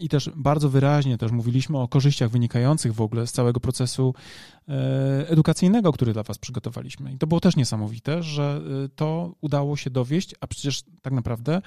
[0.00, 3.81] I też bardzo wyraźnie też mówiliśmy o korzyściach wynikających w ogóle z całego procesu
[4.68, 7.12] e, edukacyjnego, który dla Was przygotowaliśmy.
[7.12, 11.62] I to było też niesamowite, że e, to udało się dowieść, a przecież tak naprawdę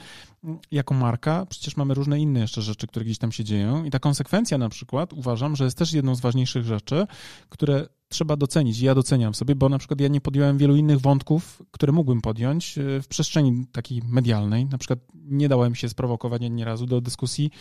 [0.71, 3.99] jako marka przecież mamy różne inne jeszcze rzeczy, które gdzieś tam się dzieją i ta
[3.99, 7.07] konsekwencja na przykład uważam, że jest też jedną z ważniejszych rzeczy,
[7.49, 8.79] które trzeba docenić.
[8.79, 12.77] Ja doceniam sobie, bo na przykład ja nie podjąłem wielu innych wątków, które mógłbym podjąć
[12.77, 14.65] e, w przestrzeni takiej medialnej.
[14.65, 17.51] Na przykład nie dałem się sprowokować ani razu do dyskusji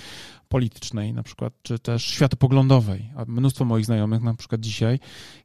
[0.48, 3.11] politycznej, na przykład, czy też światopoglądowej.
[3.16, 4.98] A mnóstwo moich znajomych, na przykład dzisiaj,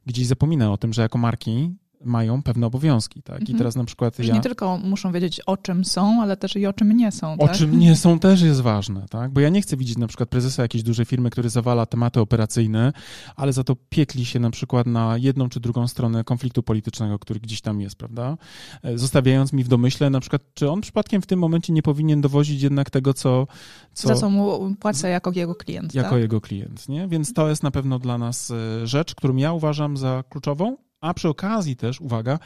[0.06, 1.74] gdzieś zapomina o tym, że jako marki
[2.04, 3.38] mają pewne obowiązki, tak?
[3.38, 3.58] I mhm.
[3.58, 4.34] teraz na przykład ja...
[4.34, 7.46] nie tylko muszą wiedzieć o czym są, ale też i o czym nie są, O
[7.46, 7.56] tak?
[7.56, 9.32] czym nie są też jest ważne, tak?
[9.32, 12.92] Bo ja nie chcę widzieć na przykład prezesa jakiejś dużej firmy, który zawala tematy operacyjne,
[13.36, 17.40] ale za to piekli się na przykład na jedną czy drugą stronę konfliktu politycznego, który
[17.40, 18.36] gdzieś tam jest, prawda?
[18.82, 22.20] E, zostawiając mi w domyśle na przykład, czy on przypadkiem w tym momencie nie powinien
[22.20, 23.46] dowozić jednak tego, co...
[23.92, 26.20] co za co mu płacę jako jego klient, Jako tak?
[26.20, 27.08] jego klient, nie?
[27.08, 31.14] Więc to jest na pewno dla nas e, rzecz, którą ja uważam za kluczową, a
[31.14, 32.38] przy okazji też, uwaga,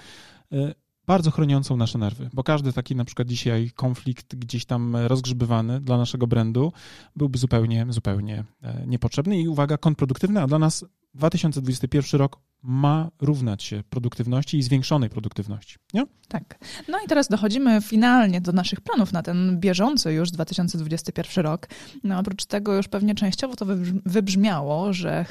[0.53, 0.75] e,
[1.07, 5.99] bardzo chroniącą nasze nerwy, bo każdy taki na przykład dzisiaj konflikt gdzieś tam rozgrzebywany dla
[5.99, 6.73] naszego brandu
[7.17, 10.85] byłby zupełnie, zupełnie e, niepotrzebny i uwaga, kontrproduktywny, a dla nas
[11.15, 15.77] 2021 rok ma równać się produktywności i zwiększonej produktywności.
[15.95, 16.07] Nie?
[16.29, 16.59] Tak.
[16.89, 21.69] No i teraz dochodzimy finalnie do naszych planów na ten bieżący już 2021 rok.
[22.05, 23.67] No oprócz tego już pewnie częściowo to
[24.07, 25.25] wybrzmiało, że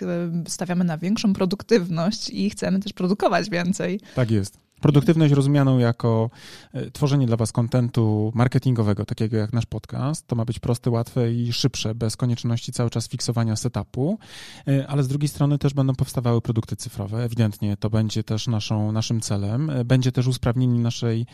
[0.47, 3.99] stawiamy na większą produktywność i chcemy też produkować więcej.
[4.15, 4.59] Tak jest.
[4.83, 6.29] Produktywność rozumianą jako
[6.73, 10.27] e, tworzenie dla Was kontentu marketingowego, takiego jak nasz podcast.
[10.27, 14.19] To ma być proste, łatwe i szybsze, bez konieczności cały czas fiksowania setupu,
[14.67, 17.23] e, ale z drugiej strony też będą powstawały produkty cyfrowe.
[17.23, 19.69] Ewidentnie to będzie też naszą, naszym celem.
[19.69, 21.25] E, będzie też usprawnienie naszej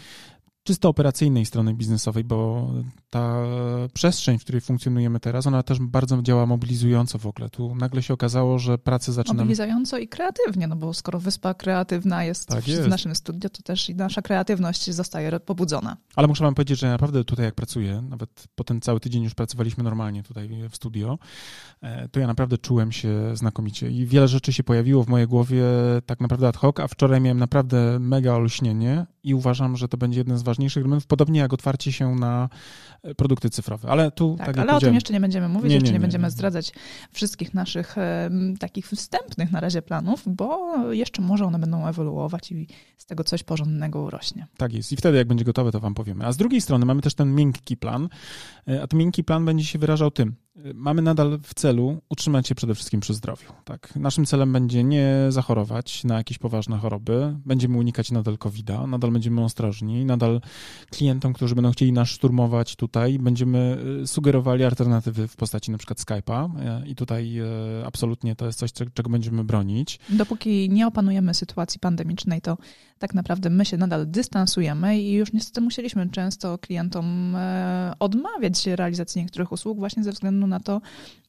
[0.64, 2.70] czysto operacyjnej strony biznesowej, bo
[3.10, 3.44] ta
[3.94, 7.50] przestrzeń, w której funkcjonujemy teraz, ona też bardzo działa mobilizująco w ogóle.
[7.50, 9.40] Tu nagle się okazało, że pracę zaczynamy...
[9.40, 12.82] Mobilizująco i kreatywnie, no bo skoro wyspa kreatywna jest, tak jest.
[12.82, 15.98] w naszym studio, to też i nasza kreatywność zostaje pobudzona.
[16.16, 19.34] Ale muszę wam powiedzieć, że naprawdę tutaj jak pracuję, nawet po ten cały tydzień już
[19.34, 21.20] pracowaliśmy normalnie tutaj w studio,
[21.82, 25.64] e, to ja naprawdę czułem się znakomicie i wiele rzeczy się pojawiło w mojej głowie
[26.06, 30.20] tak naprawdę ad hoc, a wczoraj miałem naprawdę mega olśnienie i uważam, że to będzie
[30.20, 32.50] jeden z ważniejszych elementów, podobnie jak otwarcie się na
[33.04, 33.90] e, produkty cyfrowe.
[33.90, 36.00] Ale tu, tak, tak ale o tym jeszcze nie będziemy mówić, nie, jeszcze nie, nie,
[36.00, 36.72] będziemy zdradzać
[37.12, 37.96] wszystkich naszych
[38.60, 42.68] takich wstępnych na razie planów, bo jeszcze może one będą ewoluować i
[42.98, 44.48] z tego coś porządnego urośnie.
[44.58, 46.26] Tak jest i wtedy jak będzie gotowe, to wam powiemy.
[46.26, 48.10] A z drugiej strony mamy też ten miękki plan,
[48.68, 50.36] e, a ten miękki plan będzie się wyrażał tym,
[50.74, 53.54] mamy nadal w celu utrzymać się przede wszystkim przy zdrowiu.
[53.66, 53.96] Tak?
[53.96, 59.44] Naszym celem będzie nie zachorować na jakieś poważne choroby, będziemy unikać nadal COVID-a, nadal będziemy
[59.44, 60.42] ostrożni, nadal
[60.90, 66.50] klientom, którzy będą chcieli nas szturmować tutaj, będziemy y, sugerowali alternatywy w postaci przykład Skype'a
[66.60, 67.44] e, i tutaj e,
[67.86, 70.00] absolutnie to jest coś, czego będziemy bronić.
[70.10, 72.58] Dopóki nie opanujemy sytuacji pandemicznej, to
[73.00, 79.22] tak naprawdę my się nadal dystansujemy i już niestety musieliśmy często klientom e, odmawiać realizacji
[79.22, 80.82] niektórych usług właśnie ze względu na to,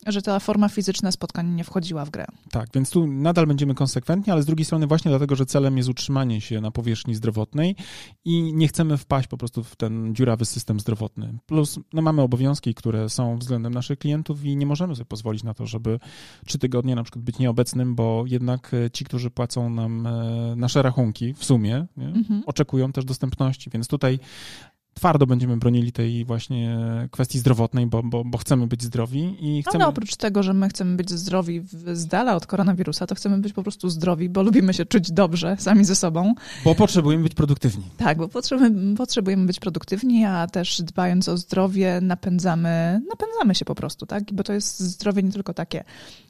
[0.07, 2.27] że ta forma fizyczna spotkań nie wchodziła w grę.
[2.51, 5.89] Tak, więc tu nadal będziemy konsekwentni, ale z drugiej strony właśnie dlatego, że celem jest
[5.89, 7.77] utrzymanie się na powierzchni zdrowotnej
[8.25, 11.39] i nie chcemy wpaść po prostu w ten dziurawy system zdrowotny.
[11.47, 15.55] Plus no, mamy obowiązki, które są względem naszych klientów i nie możemy sobie pozwolić na
[15.55, 15.99] to, żeby
[16.47, 20.83] trzy tygodnie na przykład być nieobecnym, bo jednak e, ci, którzy płacą nam e, nasze
[20.83, 21.60] rachunki w sumie,
[21.97, 22.43] mhm.
[22.47, 24.19] oczekują też dostępności, więc tutaj
[24.95, 26.79] twardo będziemy bronili tej właśnie
[27.11, 29.85] kwestii zdrowotnej, bo, bo, bo chcemy być zdrowi i chcemy...
[29.85, 31.63] Ale oprócz tego, że my chcemy być zdrowi
[31.93, 35.57] z dala od koronawirusa, to chcemy być po prostu zdrowi, bo lubimy się czuć dobrze
[35.59, 36.35] sami ze sobą.
[36.65, 37.85] Bo potrzebujemy być produktywni.
[37.97, 43.75] Tak, bo potrzebujemy, potrzebujemy być produktywni, a też dbając o zdrowie napędzamy, napędzamy się po
[43.75, 44.33] prostu, tak?
[44.33, 45.85] Bo to jest zdrowie nie tylko takie,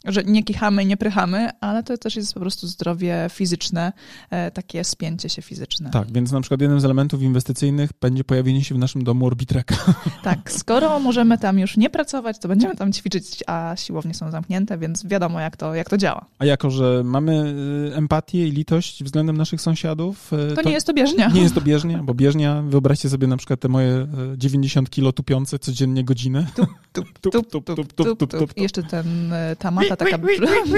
[0.04, 3.92] że nie kichamy, nie prychamy, ale to też jest po prostu zdrowie fizyczne,
[4.30, 5.90] e, takie spięcie się fizyczne.
[5.90, 9.76] Tak, więc na przykład jednym z elementów inwestycyjnych będzie pojawienie się w naszym domu orbitraka.
[10.22, 14.78] Tak, skoro możemy tam już nie pracować, to będziemy tam ćwiczyć, a siłownie są zamknięte,
[14.78, 16.26] więc wiadomo, jak to, jak to działa.
[16.38, 17.54] A jako, że mamy
[17.92, 20.32] y, empatię i litość względem naszych sąsiadów...
[20.32, 21.28] Y, to, to nie jest to bieżnia.
[21.28, 25.12] Nie jest to bieżnia, bo bieżnia, wyobraźcie sobie na przykład te moje y, 90 kilo
[25.12, 26.46] tupiące codziennie godziny.
[26.92, 30.18] Tup, tup, tup, tup, tup, tup, tup, Jeszcze ten, ta mata taka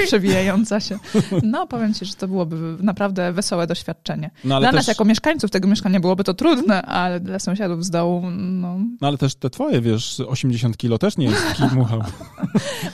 [0.07, 0.99] przewijająca się.
[1.43, 4.31] No, powiem ci, że to byłoby naprawdę wesołe doświadczenie.
[4.45, 4.77] No, dla też...
[4.77, 8.79] nas jako mieszkańców tego mieszkania byłoby to trudne, ale dla sąsiadów z dołu, no...
[9.01, 11.69] No ale też te twoje, wiesz, 80 kilo też nie jest kij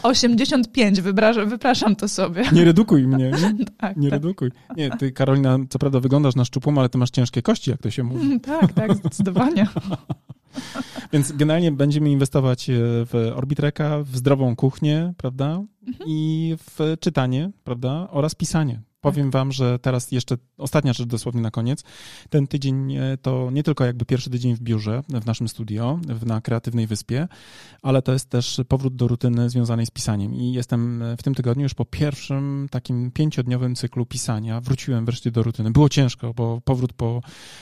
[0.03, 2.43] 85, wypraszam, wypraszam to sobie.
[2.53, 3.31] Nie redukuj mnie.
[3.31, 4.23] Nie, tak, nie tak.
[4.23, 4.51] redukuj.
[4.77, 7.91] Nie, ty Karolina, co prawda wyglądasz na szczupłą, ale ty masz ciężkie kości, jak to
[7.91, 8.41] się mówi.
[8.61, 9.67] tak, tak, zdecydowanie.
[11.13, 15.63] Więc generalnie będziemy inwestować e, w Orbitreka, w zdrową kuchnię, prawda?
[15.87, 16.11] Mhm.
[16.11, 18.09] I w czytanie, prawda?
[18.11, 18.81] Oraz pisanie.
[19.01, 21.85] Powiem wam, że teraz jeszcze ostatnia rzecz dosłownie na koniec.
[22.31, 26.41] Ten tydzień e, to nie tylko jakby pierwszy tydzień w biurze, w naszym studio, na
[26.41, 27.29] Kreatywnej Wyspie,
[27.83, 30.35] ale to jest też powrót do rutyny związanej z pisaniem.
[30.35, 34.61] I jestem w tym tygodniu już po pierwszym takim pięciodniowym cyklu pisania.
[34.61, 35.71] Wróciłem wreszcie do rutyny.
[35.71, 37.21] Było ciężko, bo powrót po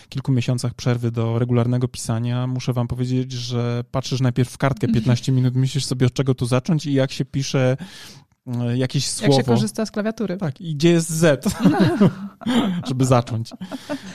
[0.08, 5.32] kilku miesiącach przerwy do regularnego pisania, muszę wam powiedzieć, że patrzysz najpierw w kartkę 15
[5.32, 8.25] minut, myślisz sobie od czego tu zacząć i jak się pisze E,
[8.74, 9.32] jakieś słowo.
[9.32, 10.36] Jak się korzysta z klawiatury.
[10.36, 11.44] Tak, i gdzie jest Z,
[12.88, 13.50] żeby zacząć.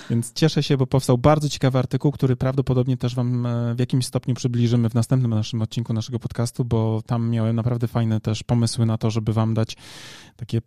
[0.09, 4.05] Więc cieszę się, bo powstał bardzo ciekawy artykuł, który prawdopodobnie też wam e, w jakimś
[4.05, 8.86] stopniu przybliżymy w następnym naszym odcinku naszego podcastu, bo tam miałem naprawdę fajne też pomysły
[8.86, 9.77] na to, żeby wam dać
[10.36, 10.61] takie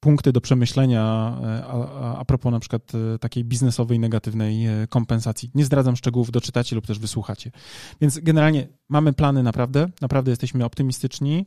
[0.00, 2.82] punkty do przemyślenia e, a, a, propos na przykład
[3.14, 5.50] e, takiej biznesowej, negatywnej e, kompensacji.
[5.54, 7.50] Nie zdradzam szczegółów, doczytacie lub też wysłuchacie.
[8.00, 11.46] Więc generalnie mamy plany naprawdę, naprawdę jesteśmy optymistyczni.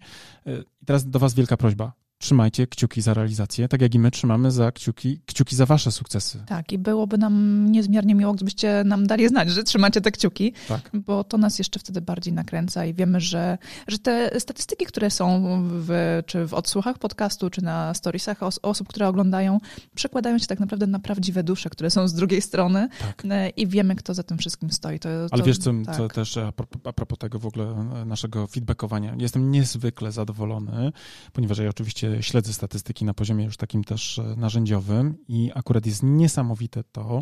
[0.82, 4.52] I teraz do Was wielka prośba trzymajcie kciuki za realizację, tak jak i my trzymamy
[4.52, 6.44] za kciuki, kciuki za wasze sukcesy.
[6.46, 10.90] Tak, i byłoby nam niezmiernie miło, gdybyście nam dali znać, że trzymacie te kciuki, tak.
[10.94, 13.58] bo to nas jeszcze wtedy bardziej nakręca i wiemy, że,
[13.88, 18.88] że te statystyki, które są w, czy w odsłuchach podcastu, czy na storiesach os osób,
[18.88, 19.60] które oglądają,
[19.96, 23.24] przekładają się tak naprawdę na prawdziwe dusze, które są z drugiej strony tak.
[23.30, 25.00] E, i wiemy, kto za tym wszystkim stoi.
[25.00, 25.98] To, to, Ale wiesz co, tak.
[25.98, 27.66] co też a propos, a propos tego w ogóle
[28.02, 30.92] e, naszego feedbackowania, jestem niezwykle zadowolony,
[31.34, 36.04] ponieważ ja oczywiście śledzę statystyki na poziomie już takim też e, narzędziowym i akurat jest
[36.04, 37.22] niesamowite to,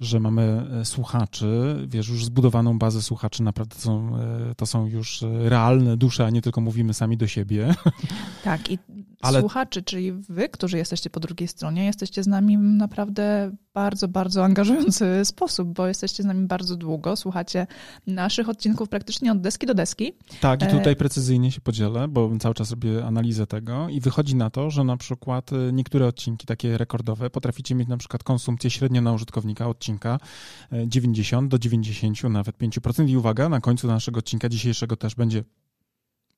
[0.00, 4.86] że mamy e, słuchaczy, wiesz, już zbudowaną bazę słuchaczy, naprawdę to są, e, to są
[4.86, 7.74] już realne dusze, a nie tylko mówimy sami do siebie.
[8.44, 8.78] Tak, i
[9.20, 9.40] Ale...
[9.40, 15.06] słuchaczy, czyli wy, którzy jesteście po drugiej stronie, jesteście z nami naprawdę bardzo, bardzo angażujący
[15.24, 17.66] sposób, bo jesteście z nami bardzo długo, słuchacie
[18.06, 20.12] naszych odcinków praktycznie od deski do deski.
[20.40, 24.50] Tak, i tutaj precyzyjnie się podzielę, bo cały czas robię analizę tego i wychodzi na
[24.50, 29.02] to, że na przykład y, niektóre odcinki takie rekordowe potraficie mieć na przykład konsumpcję średnio
[29.02, 30.18] na użytkownika odcinka
[30.86, 33.08] 90 y, do 90, nawet 5%.
[33.08, 35.44] I uwaga, na końcu naszego odcinka dzisiejszego też będzie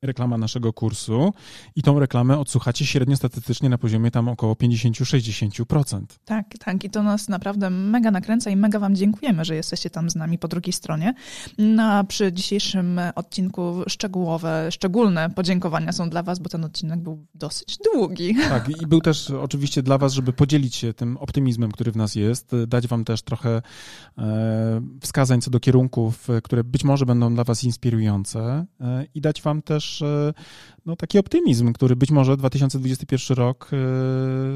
[0.04, 1.32] reklama naszego kursu
[1.76, 6.00] i tą reklamę odsłuchacie średnio statystycznie na poziomie tam około 50-60%.
[6.24, 10.10] Tak, tak i to nas naprawdę mega nakręca i mega wam dziękujemy, że jesteście tam
[10.10, 11.14] z nami po drugiej stronie.
[11.58, 17.26] No, a przy dzisiejszym odcinku szczegółowe, szczególne podziękowania są dla was, bo ten odcinek był
[17.34, 18.34] dosyć długi.
[18.54, 22.14] Tak i był też oczywiście dla was, żeby podzielić się tym optymizmem, który w nas
[22.14, 23.62] jest, dać wam też trochę
[24.18, 29.42] e, wskazań co do kierunków, które być może będą dla was inspirujące e, i dać
[29.42, 29.93] wam też
[30.86, 33.76] no, taki optymizm, który być może 2021 rok e,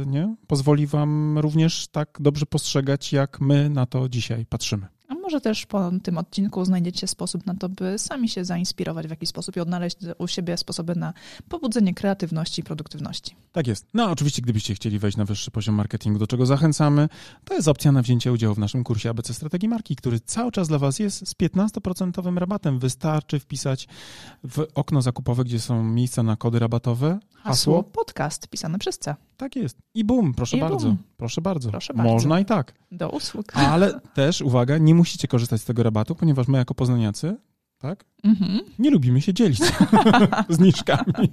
[0.07, 4.98] nie, pozwoli Wam również tak dobrze postrzegać, jak my na to dzisiaj patrzymy.
[5.29, 9.29] Może też po tym odcinku znajdziecie sposób na to, by sami się zainspirować w jakiś
[9.29, 11.13] sposób i odnaleźć u siebie sposoby na
[11.49, 13.37] pobudzenie kreatywności i produktywności.
[13.53, 13.87] Tak jest.
[13.95, 17.09] No oczywiście, gdybyście chcieli wejść na wyższy poziom marketingu, do czego zachęcamy,
[17.45, 20.69] to jest opcja na wzięcie udziału w naszym kursie ABC Strategii Marki, który cały czas
[20.69, 22.79] dla Was jest z 15% rabatem.
[22.79, 23.89] Wystarczy wpisać
[24.45, 27.19] w okno zakupowe, gdzie są miejsca na kody rabatowe.
[27.35, 29.28] Hasło, hasło podcast pisane przez C.
[29.39, 29.79] Tak jest.
[29.95, 30.87] I bum, proszę I bardzo.
[30.87, 30.97] Boom.
[31.17, 31.71] Proszę bardzo.
[31.71, 32.13] Proszę bardzo.
[32.13, 32.75] Można i tak.
[32.93, 33.57] Do usług.
[33.57, 37.37] Ale też, uwaga, nie musicie korzystać z tego rabatu, ponieważ my jako poznaniacy,
[37.79, 38.05] tak?
[38.25, 38.61] Mhm.
[38.79, 39.61] Nie lubimy się dzielić
[40.49, 41.13] zniżkami.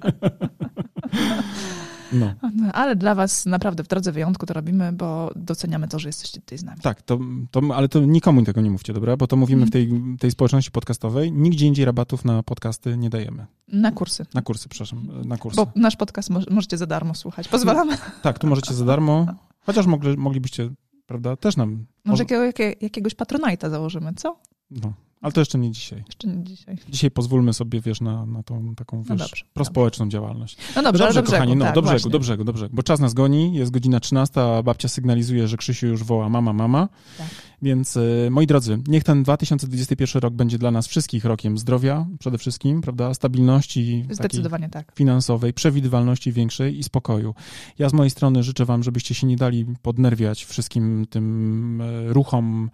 [2.19, 2.33] No.
[2.55, 2.71] no.
[2.73, 6.57] Ale dla was naprawdę w drodze wyjątku to robimy, bo doceniamy to, że jesteście tutaj
[6.57, 6.81] z nami.
[6.81, 7.19] Tak, to,
[7.51, 9.17] to, ale to nikomu tego nie mówcie, dobra?
[9.17, 11.31] Bo to mówimy w tej, tej społeczności podcastowej.
[11.31, 13.45] Nigdzie indziej rabatów na podcasty nie dajemy.
[13.67, 14.25] Na kursy.
[14.33, 15.55] Na kursy, przepraszam, na kursy.
[15.55, 17.47] Bo nasz podcast możecie za darmo słuchać.
[17.47, 17.97] Pozwalamy.
[18.21, 19.25] Tak, tu możecie za darmo.
[19.65, 20.69] Chociaż mogli, moglibyście,
[21.05, 21.85] prawda, też nam...
[22.05, 22.43] Może jakiego,
[22.81, 24.39] jakiegoś patronajta założymy, co?
[24.71, 24.93] No.
[25.25, 26.03] Ale to jeszcze nie dzisiaj.
[26.07, 26.77] Jeszcze nie dzisiaj.
[26.89, 30.13] Dzisiaj pozwólmy sobie, wiesz, na, na tą taką, no wiesz, no dobrze, prospołeczną dobrze.
[30.13, 30.57] działalność.
[30.75, 32.75] No dobrze, dobrze do kochani, no, tak, do brzegu, do brzegu, do brzegu.
[32.75, 36.53] Bo czas nas goni, jest godzina 13, a babcia sygnalizuje, że Krzysiu już woła mama,
[36.53, 36.89] mama.
[37.17, 37.27] Tak.
[37.61, 42.37] Więc y, moi drodzy, niech ten 2021 rok będzie dla nas wszystkich rokiem zdrowia przede
[42.37, 44.91] wszystkim, prawda, stabilności Zdecydowanie tak.
[44.95, 47.35] finansowej, przewidywalności większej i spokoju.
[47.79, 52.69] Ja z mojej strony życzę wam, żebyście się nie dali podnerwiać wszystkim tym e, ruchom,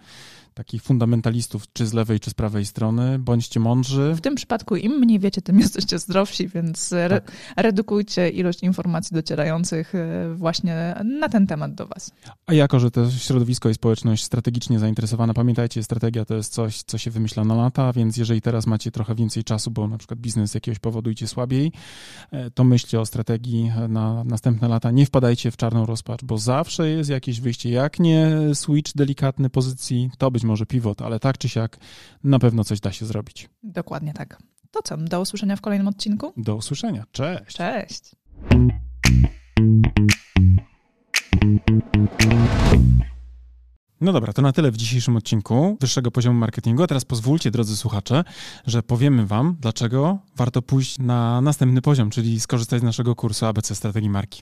[0.53, 3.19] takich fundamentalistów, czy z lewej, czy z prawej strony.
[3.19, 4.13] Bądźcie mądrzy.
[4.15, 7.31] W tym przypadku im mniej wiecie, tym jesteście zdrowsi, więc re tak.
[7.57, 12.11] redukujcie ilość informacji docierających e, właśnie na ten temat do was.
[12.45, 16.97] A jako, że to środowisko i społeczność strategicznie zainteresowana, pamiętajcie, strategia to jest coś, co
[16.97, 20.51] się wymyśla na lata, więc jeżeli teraz macie trochę więcej czasu, bo na przykład biznes
[20.51, 21.71] z jakiegoś powodu idzie słabiej,
[22.31, 24.91] e, to myślcie o strategii na następne lata.
[24.91, 27.69] Nie wpadajcie w czarną rozpacz, bo zawsze jest jakieś wyjście.
[27.69, 31.77] Jak nie switch delikatny pozycji, to być może może pivot, ale tak czy siak
[32.23, 33.49] na pewno coś da się zrobić.
[33.63, 34.37] Dokładnie tak.
[34.71, 36.33] To co, do usłyszenia w kolejnym odcinku?
[36.37, 37.03] Do usłyszenia.
[37.11, 37.55] Cześć.
[37.55, 38.15] Cześć.
[44.01, 46.83] No dobra, to na tyle w dzisiejszym odcinku wyższego poziomu marketingu.
[46.83, 48.23] A teraz pozwólcie, drodzy słuchacze,
[48.67, 53.75] że powiemy Wam, dlaczego warto pójść na następny poziom, czyli skorzystać z naszego kursu ABC
[53.75, 54.41] Strategii Marki.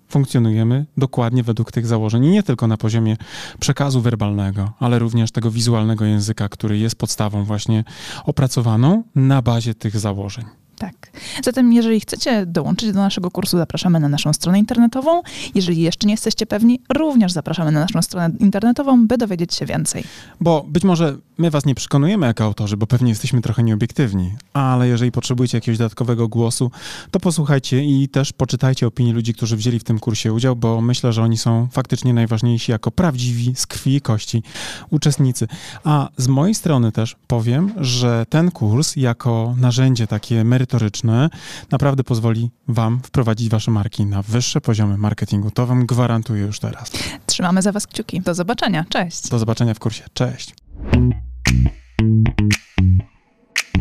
[0.11, 2.25] funkcjonujemy dokładnie według tych założeń.
[2.25, 3.17] I nie tylko na poziomie
[3.59, 7.83] przekazu werbalnego, ale również tego wizualnego języka, który jest podstawą właśnie
[8.25, 10.45] opracowaną na bazie tych założeń.
[10.81, 11.11] Tak.
[11.43, 15.21] Zatem, jeżeli chcecie dołączyć do naszego kursu, zapraszamy na naszą stronę internetową.
[15.55, 20.03] Jeżeli jeszcze nie jesteście pewni, również zapraszamy na naszą stronę internetową, by dowiedzieć się więcej.
[20.39, 24.87] Bo być może my was nie przekonujemy jako autorzy, bo pewnie jesteśmy trochę nieobiektywni, ale
[24.87, 26.71] jeżeli potrzebujecie jakiegoś dodatkowego głosu,
[27.11, 31.13] to posłuchajcie i też poczytajcie opinii ludzi, którzy wzięli w tym kursie udział, bo myślę,
[31.13, 34.43] że oni są faktycznie najważniejsi jako prawdziwi, z krwi i kości
[34.89, 35.47] uczestnicy.
[35.83, 41.29] A z mojej strony też powiem, że ten kurs jako narzędzie takie merytoryczne
[41.71, 45.51] naprawdę pozwoli Wam wprowadzić Wasze marki na wyższe poziomy marketingu.
[45.51, 46.91] To Wam gwarantuję już teraz.
[47.25, 48.21] Trzymamy za Was kciuki.
[48.21, 48.85] Do zobaczenia.
[48.89, 49.29] Cześć.
[49.29, 50.03] Do zobaczenia w kursie.
[50.13, 50.53] Cześć.